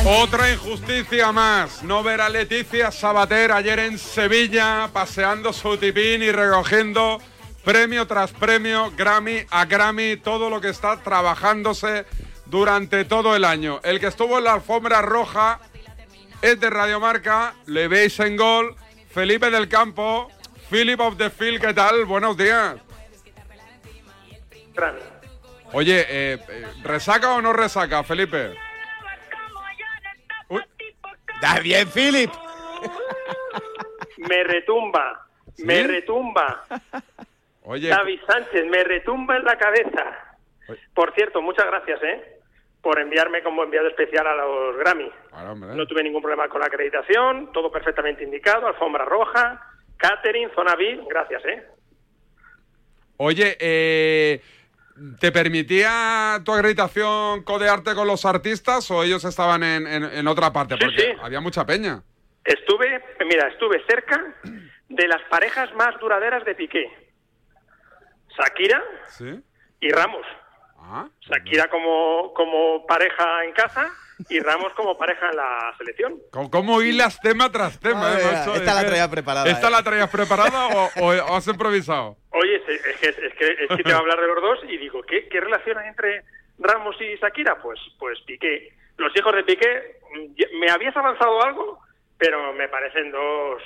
[0.05, 1.83] Otra injusticia más.
[1.83, 7.21] No ver a Leticia Sabater ayer en Sevilla paseando su tipín y recogiendo
[7.65, 12.07] premio tras premio, Grammy a Grammy, todo lo que está trabajándose
[12.47, 13.81] durante todo el año.
[13.85, 15.61] El que estuvo en la alfombra roja
[16.41, 18.75] es de Radiomarca, le veis en gol,
[19.11, 20.29] Felipe del Campo,
[20.71, 22.05] Philip of the Field, ¿qué tal?
[22.07, 22.77] Buenos días.
[25.73, 28.68] Oye, eh, eh, ¿resaca o no resaca, Felipe?
[31.41, 32.31] Da bien, Philip.
[34.17, 35.27] Me retumba,
[35.59, 36.65] me retumba.
[37.63, 40.37] Oye, David Sánchez, me retumba en la cabeza.
[40.95, 42.41] Por cierto, muchas gracias, ¿eh?
[42.83, 45.11] Por enviarme como enviado especial a los Grammy.
[45.33, 45.55] ahora.
[45.55, 49.61] No tuve ningún problema con la acreditación, todo perfectamente indicado, alfombra roja,
[49.97, 51.67] catering, zona VIP, gracias, ¿eh?
[53.19, 54.41] Oye, eh,
[55.21, 60.53] ¿te permitía tu acreditación codearte con los artistas o ellos estaban en, en- en otra
[60.53, 60.77] parte?
[60.77, 62.03] Porque había mucha peña.
[62.45, 64.35] Estuve, mira, estuve cerca
[64.89, 67.11] de las parejas más duraderas de Piqué.
[68.39, 69.41] Shakira ¿Sí?
[69.81, 70.25] y Ramos.
[70.81, 73.91] Ah, Shakira como, como pareja en casa
[74.29, 76.19] y Ramos como pareja en la selección.
[76.33, 78.01] ¿Cómo, cómo hilas tema tras tema?
[78.01, 78.55] Madre eh, macho?
[78.55, 79.71] esta Es la que- traía preparada, ¿Esta eh.
[79.71, 82.17] la traías preparada o, o- o has improvisado?
[82.31, 84.59] Oye, es, es que, es, que, es que te voy a hablar de los dos
[84.69, 86.25] y digo, ¿qué, qué relación hay entre
[86.59, 87.61] Ramos y Shakira?
[87.63, 88.73] Pues, pues Piqué.
[88.97, 90.01] Los hijos de Piqué,
[90.61, 91.79] me habías avanzado algo,
[92.19, 93.63] pero me parecen dos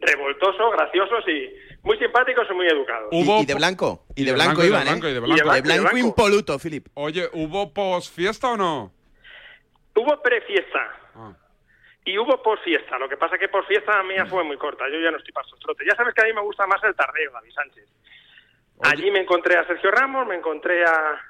[0.00, 3.08] revoltosos, graciosos y muy simpáticos y muy educados.
[3.12, 4.04] Y, y de blanco.
[4.14, 5.10] Y de blanco y blanco, ¿eh?
[5.10, 5.52] y de blanco.
[5.52, 6.86] De blanco impoluto, Philip.
[6.94, 8.92] Oye, ¿hubo post fiesta o no?
[9.94, 10.98] Hubo prefiesta
[12.04, 12.98] y hubo posfiesta.
[12.98, 14.88] Lo que pasa que posfiesta mía fue muy corta.
[14.88, 15.86] Yo ya no estoy para esos trotes.
[15.86, 17.88] Ya sabes que a mí me gusta más el tardeo, David Sánchez.
[18.82, 21.20] Allí me encontré a Sergio Ramos, me encontré a,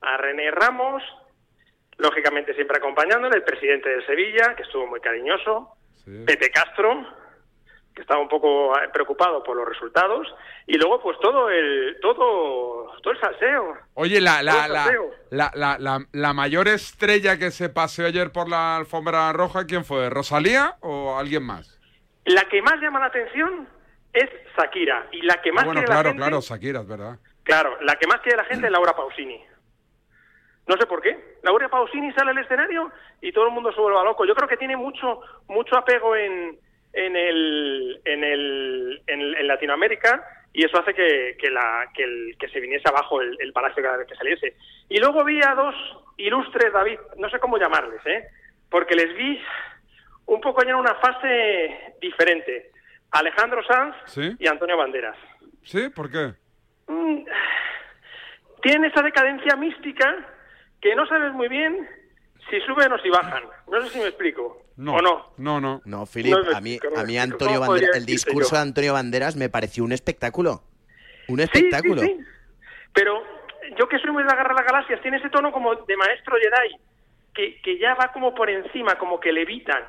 [0.00, 1.02] a René Ramos,
[1.98, 5.76] lógicamente siempre acompañándole, el presidente del Sevilla, que estuvo muy cariñoso,
[6.26, 7.06] Pepe Castro,
[7.94, 10.26] que estaba un poco eh, preocupado por los resultados,
[10.66, 13.76] y luego pues todo el todo todo el salseo.
[13.94, 14.90] Oye, la, la, la,
[15.30, 19.84] la, la, la- la mayor estrella que se paseó ayer por la alfombra roja, ¿quién
[19.84, 20.10] fue?
[20.10, 21.78] ¿Rosalía o alguien más?
[22.24, 23.68] La que más llama la atención
[24.12, 24.28] es
[24.58, 27.18] Shakira, y la que más Ah, bueno, quiere la claro, gente- claro, Shakira, es verdad.
[27.44, 29.40] Claro, la que más quiere la gente es Laura Pausini.
[30.66, 31.36] No sé por qué.
[31.42, 32.90] Laura Pausini sale al escenario
[33.20, 34.24] y todo el mundo se vuelve loco.
[34.24, 36.58] Yo creo que tiene mucho mucho apego en
[36.94, 42.36] en el en el en, en Latinoamérica y eso hace que, que la que, el-
[42.38, 44.54] que se viniese abajo el, el palacio cada vez que saliese.
[44.88, 45.74] Y luego vi a dos
[46.16, 48.28] ilustres David, no sé cómo llamarles, ¿eh?
[48.70, 49.40] Porque les vi
[50.26, 52.70] un poco ya en una fase diferente.
[53.10, 54.34] Alejandro Sanz ¿Sí?
[54.38, 55.16] y Antonio Banderas.
[55.62, 55.88] ¿Sí?
[55.88, 56.32] ¿Por qué?
[56.88, 57.24] Mm,
[58.62, 60.26] tienen esa decadencia mística
[60.80, 61.88] que no sabes muy bien
[62.50, 63.44] si suben o si bajan.
[63.68, 64.63] No sé si me explico.
[64.76, 65.32] No, ¿O no?
[65.38, 65.80] No, no.
[65.84, 67.16] No, Filip, No me a mí, a mí.
[67.18, 70.62] Antonio ¿Cómo Banderas, podría el discurso de Antonio Banderas me pareció un espectáculo.
[71.28, 72.02] Un Sí, espectáculo.
[72.02, 72.24] Sí, sí,
[72.92, 73.22] Pero
[73.78, 76.76] yo que soy muy de agarrar las galaxias, tiene ese tono como de maestro Jedi,
[77.34, 79.82] que, que ya va como por encima, como que levitan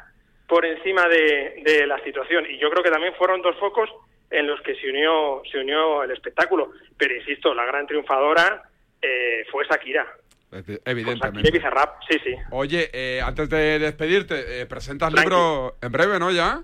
[0.47, 2.45] por encima de, de la situación.
[2.49, 3.89] Y yo creo que también fueron dos focos
[4.29, 6.71] en los que se unió, se unió el espectáculo.
[6.97, 8.63] Pero insisto, la gran triunfadora
[9.01, 10.05] eh, fue Shakira.
[10.51, 11.49] Evidentemente.
[11.49, 12.35] y Bizarrap, sí, sí.
[12.51, 16.31] Oye, eh, antes de despedirte, eh, presentas libro en breve, ¿no?
[16.31, 16.61] ¿Ya?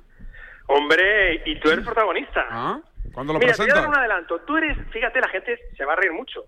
[0.68, 2.46] Hombre, y tú eres protagonista.
[2.50, 2.80] ¿Ah?
[3.14, 3.82] ¿Cuándo lo Mira, te voy a presentas?
[3.82, 4.40] dar un adelanto.
[4.42, 6.46] Tú eres, fíjate, la gente se va a reír mucho,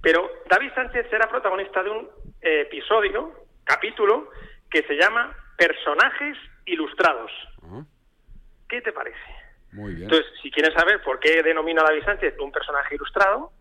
[0.00, 2.08] pero David Sánchez será protagonista de un
[2.40, 3.32] eh, episodio,
[3.64, 4.30] capítulo,
[4.70, 7.30] que se llama Personajes Ilustrados.
[7.62, 7.82] Ah,
[8.68, 9.18] ¿Qué te parece?
[9.72, 10.04] muy bien.
[10.04, 13.52] Entonces, si quieren saber por qué denomina a David Sánchez un personaje ilustrado,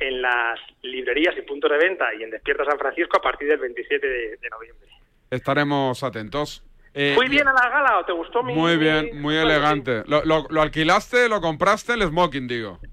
[0.00, 3.58] en las librerías y puntos de venta y en Despierta San Francisco a partir del
[3.58, 4.88] 27 de, de noviembre.
[5.30, 6.64] Estaremos atentos.
[6.92, 8.54] Eh, ¿Fui bien a la gala o te gustó mi...?
[8.54, 10.04] Muy bien, muy elegante.
[10.06, 12.78] ¿Lo, lo, lo alquilaste, lo compraste, el smoking, digo?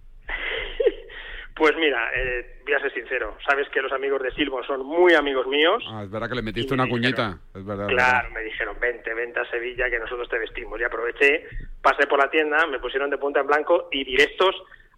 [1.54, 3.38] Pues mira, eh, voy a ser sincero.
[3.48, 5.84] Sabes que los amigos de Silvo son muy amigos míos.
[5.92, 7.38] Ah, es verdad que le metiste una cuñita.
[7.54, 7.86] Es verdad.
[7.86, 10.82] Claro, me dijeron, vente, vente a Sevilla que nosotros te vestimos.
[10.82, 11.46] Y aproveché,
[11.84, 14.56] pasé por la tienda, me pusieron de punta en blanco y directos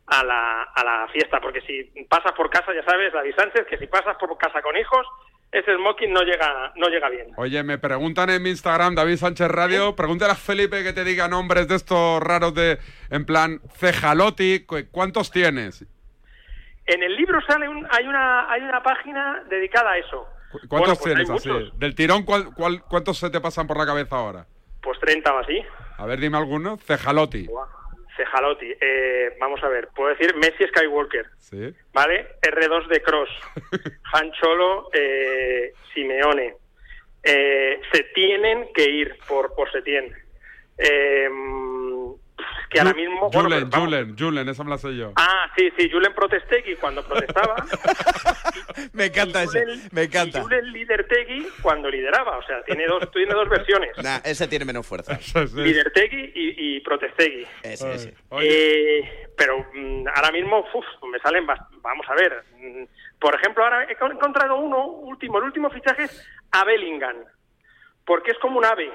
[0.08, 1.40] a la, a la fiesta.
[1.40, 4.76] Porque si pasas por casa, ya sabes, David Sánchez, que si pasas por casa con
[4.78, 5.06] hijos,
[5.52, 7.28] ese smoking no llega, no llega bien.
[7.38, 11.28] Oye, me preguntan en mi Instagram, David Sánchez Radio, pregúntale a Felipe que te diga
[11.28, 12.80] nombres de estos raros de,
[13.12, 15.86] en plan, cejalotti, cu- ¿cuántos tienes?
[16.86, 20.28] En el libro sale un, hay una hay una página dedicada a eso.
[20.68, 21.72] ¿Cuántos Bueno, pues tienes así?
[21.78, 24.46] Del tirón, ¿cuál, cuál, cuántos se te pasan por la cabeza ahora?
[24.82, 25.62] Pues 30 o así.
[25.98, 26.78] A ver, dime alguno.
[26.78, 27.48] Cejalotti.
[28.16, 28.74] Cejalotti.
[28.80, 31.26] Eh, vamos a ver, puedo decir Messi Skywalker.
[31.38, 31.74] Sí.
[31.94, 32.36] ¿Vale?
[32.42, 33.30] R2 de Cross.
[34.14, 36.56] Han Cholo, eh, Simeone.
[37.24, 40.14] Eh, se tienen que ir por, por Setién.
[40.78, 41.30] Eh,
[42.74, 43.30] que ahora mismo...
[43.30, 43.72] bueno, Julen.
[43.72, 45.14] Julen, Julen, esa me la sé yo.
[45.16, 47.56] Ah, sí, sí, Julen Protestegui cuando protestaba.
[48.94, 50.40] Me encanta ese, me encanta.
[50.40, 52.38] Y Julen Lidertegui cuando lideraba.
[52.38, 53.92] O sea, tiene dos, tiene dos versiones.
[54.04, 55.18] Nah, ese tiene menos fuerza.
[55.56, 57.46] Lidertegui y, y Protestegui.
[57.64, 58.14] Ese, ese.
[58.42, 62.44] Eh, pero mm, ahora mismo uf, me salen, vamos a ver.
[62.58, 62.84] mm,
[63.20, 67.18] por ejemplo, ahora he con- encontrado uno último, el último fichaje es a Bellingham,
[68.06, 68.92] porque es como un ave.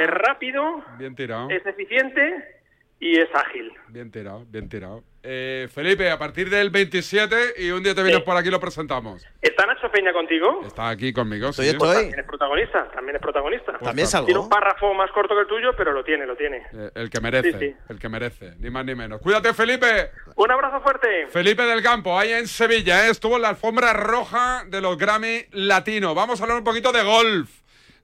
[0.00, 1.50] Es rápido, Bien tirado.
[1.50, 2.57] es eficiente
[3.00, 3.72] y es ágil.
[3.88, 5.04] Bien tirado, bien tirado.
[5.22, 8.60] Eh, Felipe, a partir del 27 y un día te vienes por aquí y lo
[8.60, 9.26] presentamos.
[9.42, 10.62] ¿Está Nacho Peña contigo?
[10.66, 11.62] Está aquí conmigo, sí.
[11.78, 13.78] Pues también es protagonista, también es protagonista.
[13.78, 14.26] ¿También salgo?
[14.26, 16.62] Tiene un párrafo más corto que el tuyo, pero lo tiene, lo tiene.
[16.72, 17.74] Eh, el que merece, Sí, sí.
[17.88, 19.20] el que merece, ni más ni menos.
[19.20, 20.10] Cuídate, Felipe.
[20.36, 21.26] Un abrazo fuerte.
[21.28, 23.10] Felipe del Campo, ahí en Sevilla, ¿eh?
[23.10, 26.14] estuvo en la alfombra roja de los Grammy Latino.
[26.14, 27.50] Vamos a hablar un poquito de golf,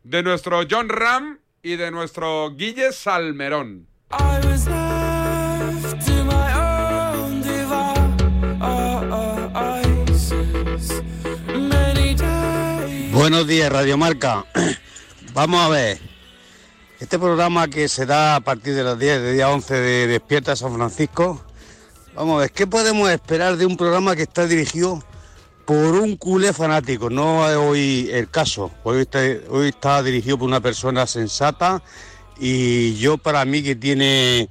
[0.03, 3.87] de nuestro John Ram y de nuestro Guille Salmerón.
[13.25, 14.45] Buenos días, Radio Marca.
[15.33, 15.99] Vamos a ver.
[17.01, 20.55] Este programa que se da a partir de las 10 de día 11 de Despierta
[20.55, 21.43] San Francisco.
[22.15, 25.03] Vamos a ver, ¿qué podemos esperar de un programa que está dirigido
[25.65, 27.09] por un culé fanático?
[27.09, 28.71] No es hoy el caso.
[28.83, 31.83] Hoy está, hoy está dirigido por una persona sensata
[32.39, 34.49] y yo para mí que tiene,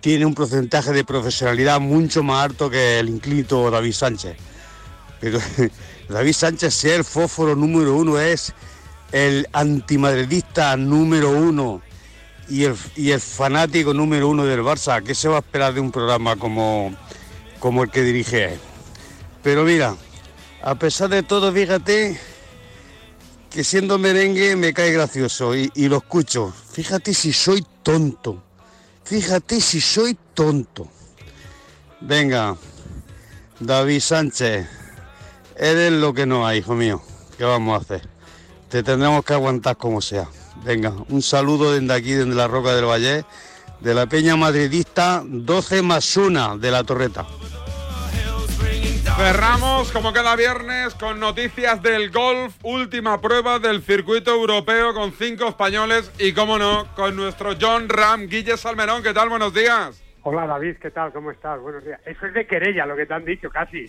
[0.00, 4.36] tiene un porcentaje de profesionalidad mucho más alto que el inclito David Sánchez.
[5.20, 5.38] Pero
[6.08, 8.52] David Sánchez, si el fósforo número uno, es
[9.12, 11.80] el antimadridista número uno
[12.48, 15.02] y el, y el fanático número uno del Barça.
[15.02, 16.94] ¿Qué se va a esperar de un programa como,
[17.58, 18.60] como el que dirige él?
[19.42, 19.96] Pero mira,
[20.62, 22.18] a pesar de todo, fíjate
[23.54, 26.52] que siendo merengue me cae gracioso y, lo escucho.
[26.72, 28.42] Fíjate si soy tonto.
[29.04, 30.88] Fíjate si soy tonto.
[32.00, 32.56] Venga,
[33.60, 34.66] David Sánchez,
[35.56, 37.00] eres lo que no hay, hijo mío.
[37.38, 38.08] ¿Qué vamos a hacer?
[38.68, 40.28] Te tendremos que aguantar como sea.
[40.64, 43.24] Venga, un saludo desde aquí, desde la Roca del Valle,
[43.78, 47.24] de la Peña Madridista 12 más 1 de la Torreta.
[49.16, 55.46] Cerramos como cada viernes con noticias del golf, última prueba del circuito europeo con cinco
[55.48, 59.02] españoles y, como no, con nuestro John Ram, Guille Salmerón.
[59.04, 59.28] ¿Qué tal?
[59.28, 60.02] Buenos días.
[60.24, 61.12] Hola David, ¿qué tal?
[61.12, 61.60] ¿Cómo estás?
[61.60, 62.00] Buenos días.
[62.06, 63.86] Eso es de querella lo que te han dicho casi.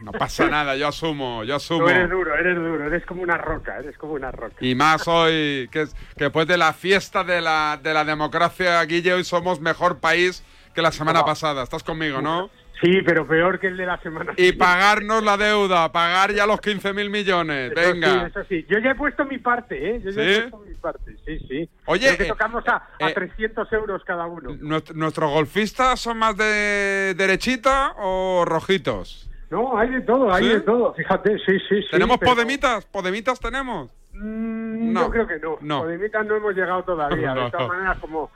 [0.00, 1.84] No pasa nada, yo asumo, yo asumo.
[1.84, 4.54] Tú eres duro, eres duro, eres como una roca, eres como una roca.
[4.60, 8.82] Y más hoy, que, es- que después de la fiesta de la, de la democracia,
[8.84, 10.42] Guille, hoy somos mejor país
[10.74, 11.62] que la semana pasada.
[11.62, 12.48] ¿Estás conmigo, no?
[12.82, 14.34] Sí, pero peor que el de la semana.
[14.36, 17.72] Y pagarnos la deuda, pagar ya los 15.000 millones.
[17.74, 18.06] Eso Venga.
[18.08, 18.66] sí, eso sí.
[18.68, 20.00] Yo ya he puesto mi parte, ¿eh?
[20.04, 20.30] Yo ya ¿Sí?
[20.30, 21.68] he puesto mi parte, sí, sí.
[21.86, 24.54] Oye, Creo que eh, tocamos a, a eh, 300 euros cada uno.
[24.60, 29.28] ¿Nuestro- ¿Nuestros golfistas son más de derechita o rojitos?
[29.50, 30.50] No, hay de todo, hay ¿Sí?
[30.50, 30.92] de todo.
[30.92, 31.88] Fíjate, sí, sí, sí.
[31.92, 32.84] ¿Tenemos pero- podemitas?
[32.84, 33.90] ¿Podemitas tenemos?
[34.12, 35.02] Mm, No.
[35.02, 35.56] Yo creo que no.
[35.62, 35.80] No.
[35.82, 37.34] Podemitas no hemos llegado todavía.
[37.34, 37.44] No.
[37.46, 38.30] De todas maneras, como...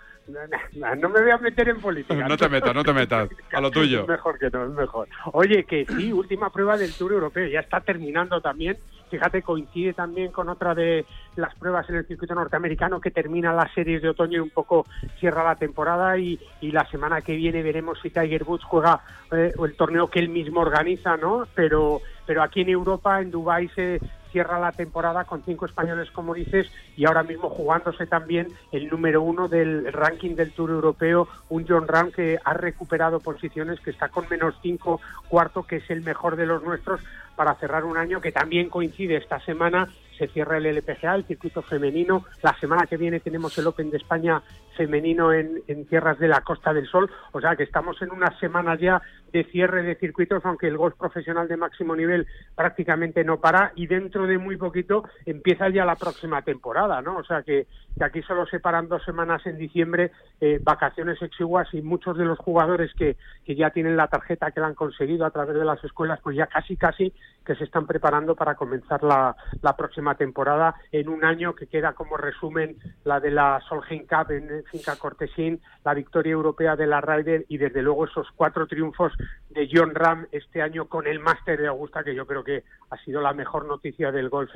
[0.96, 2.28] No me voy a meter en política.
[2.28, 3.28] No te metas, no te metas.
[3.52, 4.02] A lo tuyo.
[4.02, 5.08] Es mejor que no, es mejor.
[5.32, 8.78] Oye, que sí, última prueba del Tour Europeo, ya está terminando también.
[9.10, 11.04] Fíjate, coincide también con otra de
[11.34, 14.86] las pruebas en el circuito norteamericano que termina las series de otoño y un poco
[15.18, 19.00] cierra la temporada y, y la semana que viene veremos si Tiger Woods juega
[19.32, 21.46] eh, el torneo que él mismo organiza, ¿no?
[21.54, 24.00] Pero, pero aquí en Europa, en Dubái, se
[24.30, 29.22] cierra la temporada con cinco españoles, como dices, y ahora mismo jugándose también el número
[29.22, 34.08] uno del ranking del Tour Europeo, un John Ram que ha recuperado posiciones, que está
[34.08, 37.00] con menos cinco, cuarto, que es el mejor de los nuestros,
[37.36, 39.88] para cerrar un año que también coincide esta semana.
[40.18, 42.26] Se cierra el LPGA, el circuito femenino.
[42.42, 44.42] La semana que viene tenemos el Open de España
[44.80, 47.10] femenino en, en tierras de la Costa del Sol.
[47.32, 50.96] O sea que estamos en unas semanas ya de cierre de circuitos, aunque el golf
[50.96, 53.72] profesional de máximo nivel prácticamente no para.
[53.76, 57.18] Y dentro de muy poquito empieza ya la próxima temporada, ¿no?
[57.18, 57.66] O sea que,
[57.98, 62.38] que aquí solo separan dos semanas en diciembre, eh, vacaciones exiguas y muchos de los
[62.38, 65.84] jugadores que, que ya tienen la tarjeta que la han conseguido a través de las
[65.84, 67.12] escuelas, pues ya casi casi
[67.44, 71.92] que se están preparando para comenzar la, la próxima temporada en un año que queda
[71.92, 77.00] como resumen la de la Solheim Cup en Finca Cortesín, la victoria europea de la
[77.00, 79.12] Ryder y desde luego esos cuatro triunfos
[79.50, 82.96] de John Ram este año con el Máster de Augusta, que yo creo que ha
[82.98, 84.50] sido la mejor noticia del golf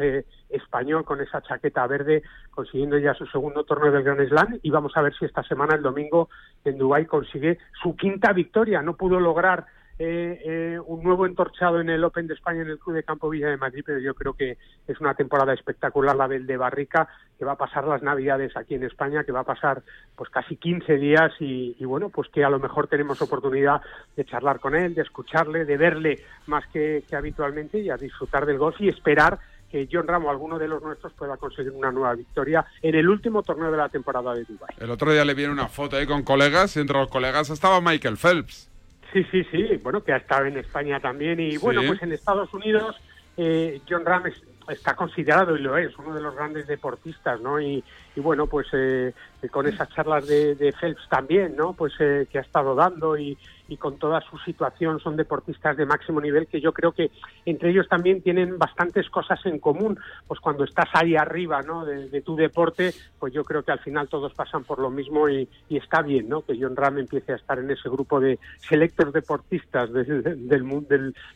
[0.49, 4.97] español con esa chaqueta verde, consiguiendo ya su segundo torneo del Grand Slam y vamos
[4.97, 6.29] a ver si esta semana, el domingo,
[6.65, 8.83] en Dubái consigue su quinta victoria.
[8.83, 9.67] No pudo lograr
[9.99, 13.31] eh, eh, un nuevo entorchado en el Open de España en el Club de Campo
[13.31, 17.09] Villa de Madrid, pero yo creo que es una temporada espectacular la del de Barrica,
[17.39, 19.83] que va a pasar las Navidades aquí en España, que va a pasar
[20.17, 23.83] pues casi 15 días y, bueno, pues que a lo mejor tenemos oportunidad
[24.17, 28.47] de charlar con él, de escucharle, de verle más que, que habitualmente y a disfrutar
[28.47, 29.39] del golf y esperar
[29.71, 33.43] que John Ramo, alguno de los nuestros, pueda conseguir una nueva victoria en el último
[33.43, 34.75] torneo de la temporada de Dubái.
[34.79, 37.81] El otro día le viene una foto ahí con colegas y entre los colegas estaba
[37.81, 38.74] Michael Phelps.
[39.13, 41.87] Sí, sí, sí, bueno, que ha estado en España también y bueno, Sí.
[41.89, 42.97] pues en Estados Unidos
[43.37, 47.61] eh, John Ram es- está considerado y lo es, uno de los grandes deportistas, ¿no?
[47.61, 47.85] Y,
[48.15, 49.13] y bueno, pues eh,
[49.49, 51.73] con esas charlas de, de Phelps también, ¿no?
[51.73, 53.37] Pues eh, que ha estado dando y,
[53.69, 57.11] y con toda su situación son deportistas de máximo nivel que yo creo que
[57.47, 59.99] entre ellos también tienen bastantes cosas en común.
[60.27, 61.85] Pues cuando estás ahí arriba, ¿no?
[61.85, 65.29] De, de tu deporte, pues yo creo que al final todos pasan por lo mismo
[65.29, 66.43] y, y está bien, ¿no?
[66.43, 68.39] Que John Ram empiece a estar en ese grupo de
[68.69, 70.23] selectos deportistas del,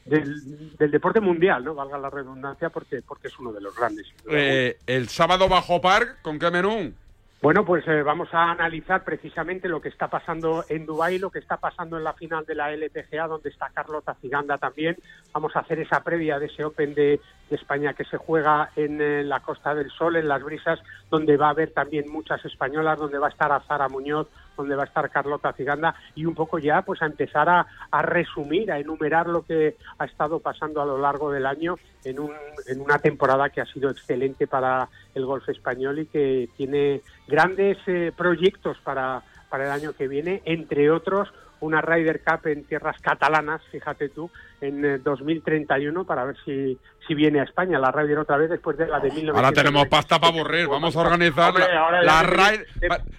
[0.04, 1.74] del, deporte mundial, ¿no?
[1.74, 4.06] Valga la redundancia porque, porque es uno de los grandes.
[4.28, 6.92] Eh, el sábado bajo park, ¿con qué menú?
[7.40, 11.38] Bueno, pues eh, vamos a analizar precisamente lo que está pasando en Dubái, lo que
[11.38, 14.96] está pasando en la final de la LPGA, donde está Carlota Ciganda también.
[15.32, 19.22] Vamos a hacer esa previa de ese Open de, España que se juega en eh,
[19.22, 20.80] la Costa del Sol, en las brisas,
[21.10, 24.26] donde va a haber también muchas españolas, donde va a estar Azara Muñoz,
[24.58, 28.02] donde va a estar Carlota Ciganda y un poco ya pues a empezar a, a
[28.02, 32.32] resumir, a enumerar lo que ha estado pasando a lo largo del año en, un,
[32.66, 37.78] en una temporada que ha sido excelente para el golf español y que tiene grandes
[37.86, 41.28] eh, proyectos para, para el año que viene, entre otros
[41.60, 44.30] una Ryder Cup en tierras catalanas, fíjate tú,
[44.60, 48.86] en eh, 2031 para ver si, si viene aÑa la Ryder otra vez después de
[48.86, 49.38] la de 1990.
[49.38, 50.68] Ahora tenemos pasta para aburrir.
[50.68, 52.66] Vamos a organizar Hombre, la, la Ryder-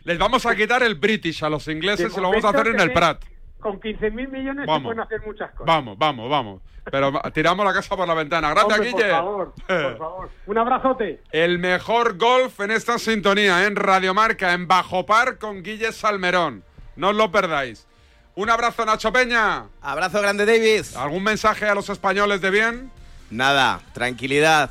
[0.03, 2.79] Les vamos a quitar el British a los ingleses y lo vamos a hacer en
[2.79, 3.23] el Prat.
[3.59, 4.83] Con 15.000 millones se Vamos.
[4.83, 5.65] pueden hacer muchas cosas.
[5.65, 6.61] Vamos, vamos, vamos.
[6.89, 8.51] Pero tiramos la casa por la ventana.
[8.51, 9.09] Gracias, Hombre, Guille.
[9.09, 10.29] Por favor, por favor.
[10.47, 11.21] Un abrazote.
[11.31, 16.63] El mejor golf en esta sintonía, en Radiomarca, en Bajo Par con Guille Salmerón.
[16.95, 17.85] No os lo perdáis.
[18.35, 19.65] Un abrazo, Nacho Peña.
[19.81, 20.85] Abrazo grande, David.
[20.95, 22.91] ¿Algún mensaje a los españoles de bien?
[23.29, 24.69] Nada, tranquilidad.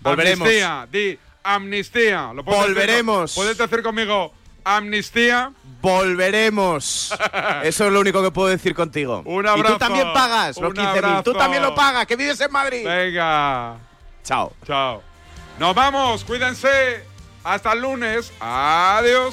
[0.00, 0.46] Volveremos.
[0.46, 2.32] Amnistía, di amnistía.
[2.34, 3.34] ¿Lo puedes decir- Volveremos.
[3.34, 4.32] ¿Puedes decir conmigo
[4.64, 5.52] amnistía?
[5.80, 7.14] Volveremos.
[7.62, 9.22] Eso es lo único que puedo decir contigo.
[9.24, 9.74] Un Y abrazo.
[9.74, 11.22] tú también pagas los Un 15.000.
[11.22, 12.84] Tú también lo pagas, que vives en Madrid.
[12.84, 13.76] Venga.
[14.24, 14.52] Chao.
[14.66, 15.02] Chao.
[15.58, 17.04] Nos vamos, cuídense.
[17.44, 18.32] Hasta el lunes.
[18.40, 19.32] Adiós.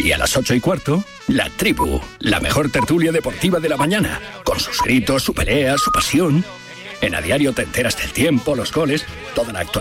[0.00, 4.20] Y a las 8 y cuarto, La Tribu, la mejor tertulia deportiva de la mañana,
[4.44, 6.44] con sus gritos, su pelea, su pasión.
[7.00, 9.78] En A Diario te enteras del tiempo, los goles, toda la actualidad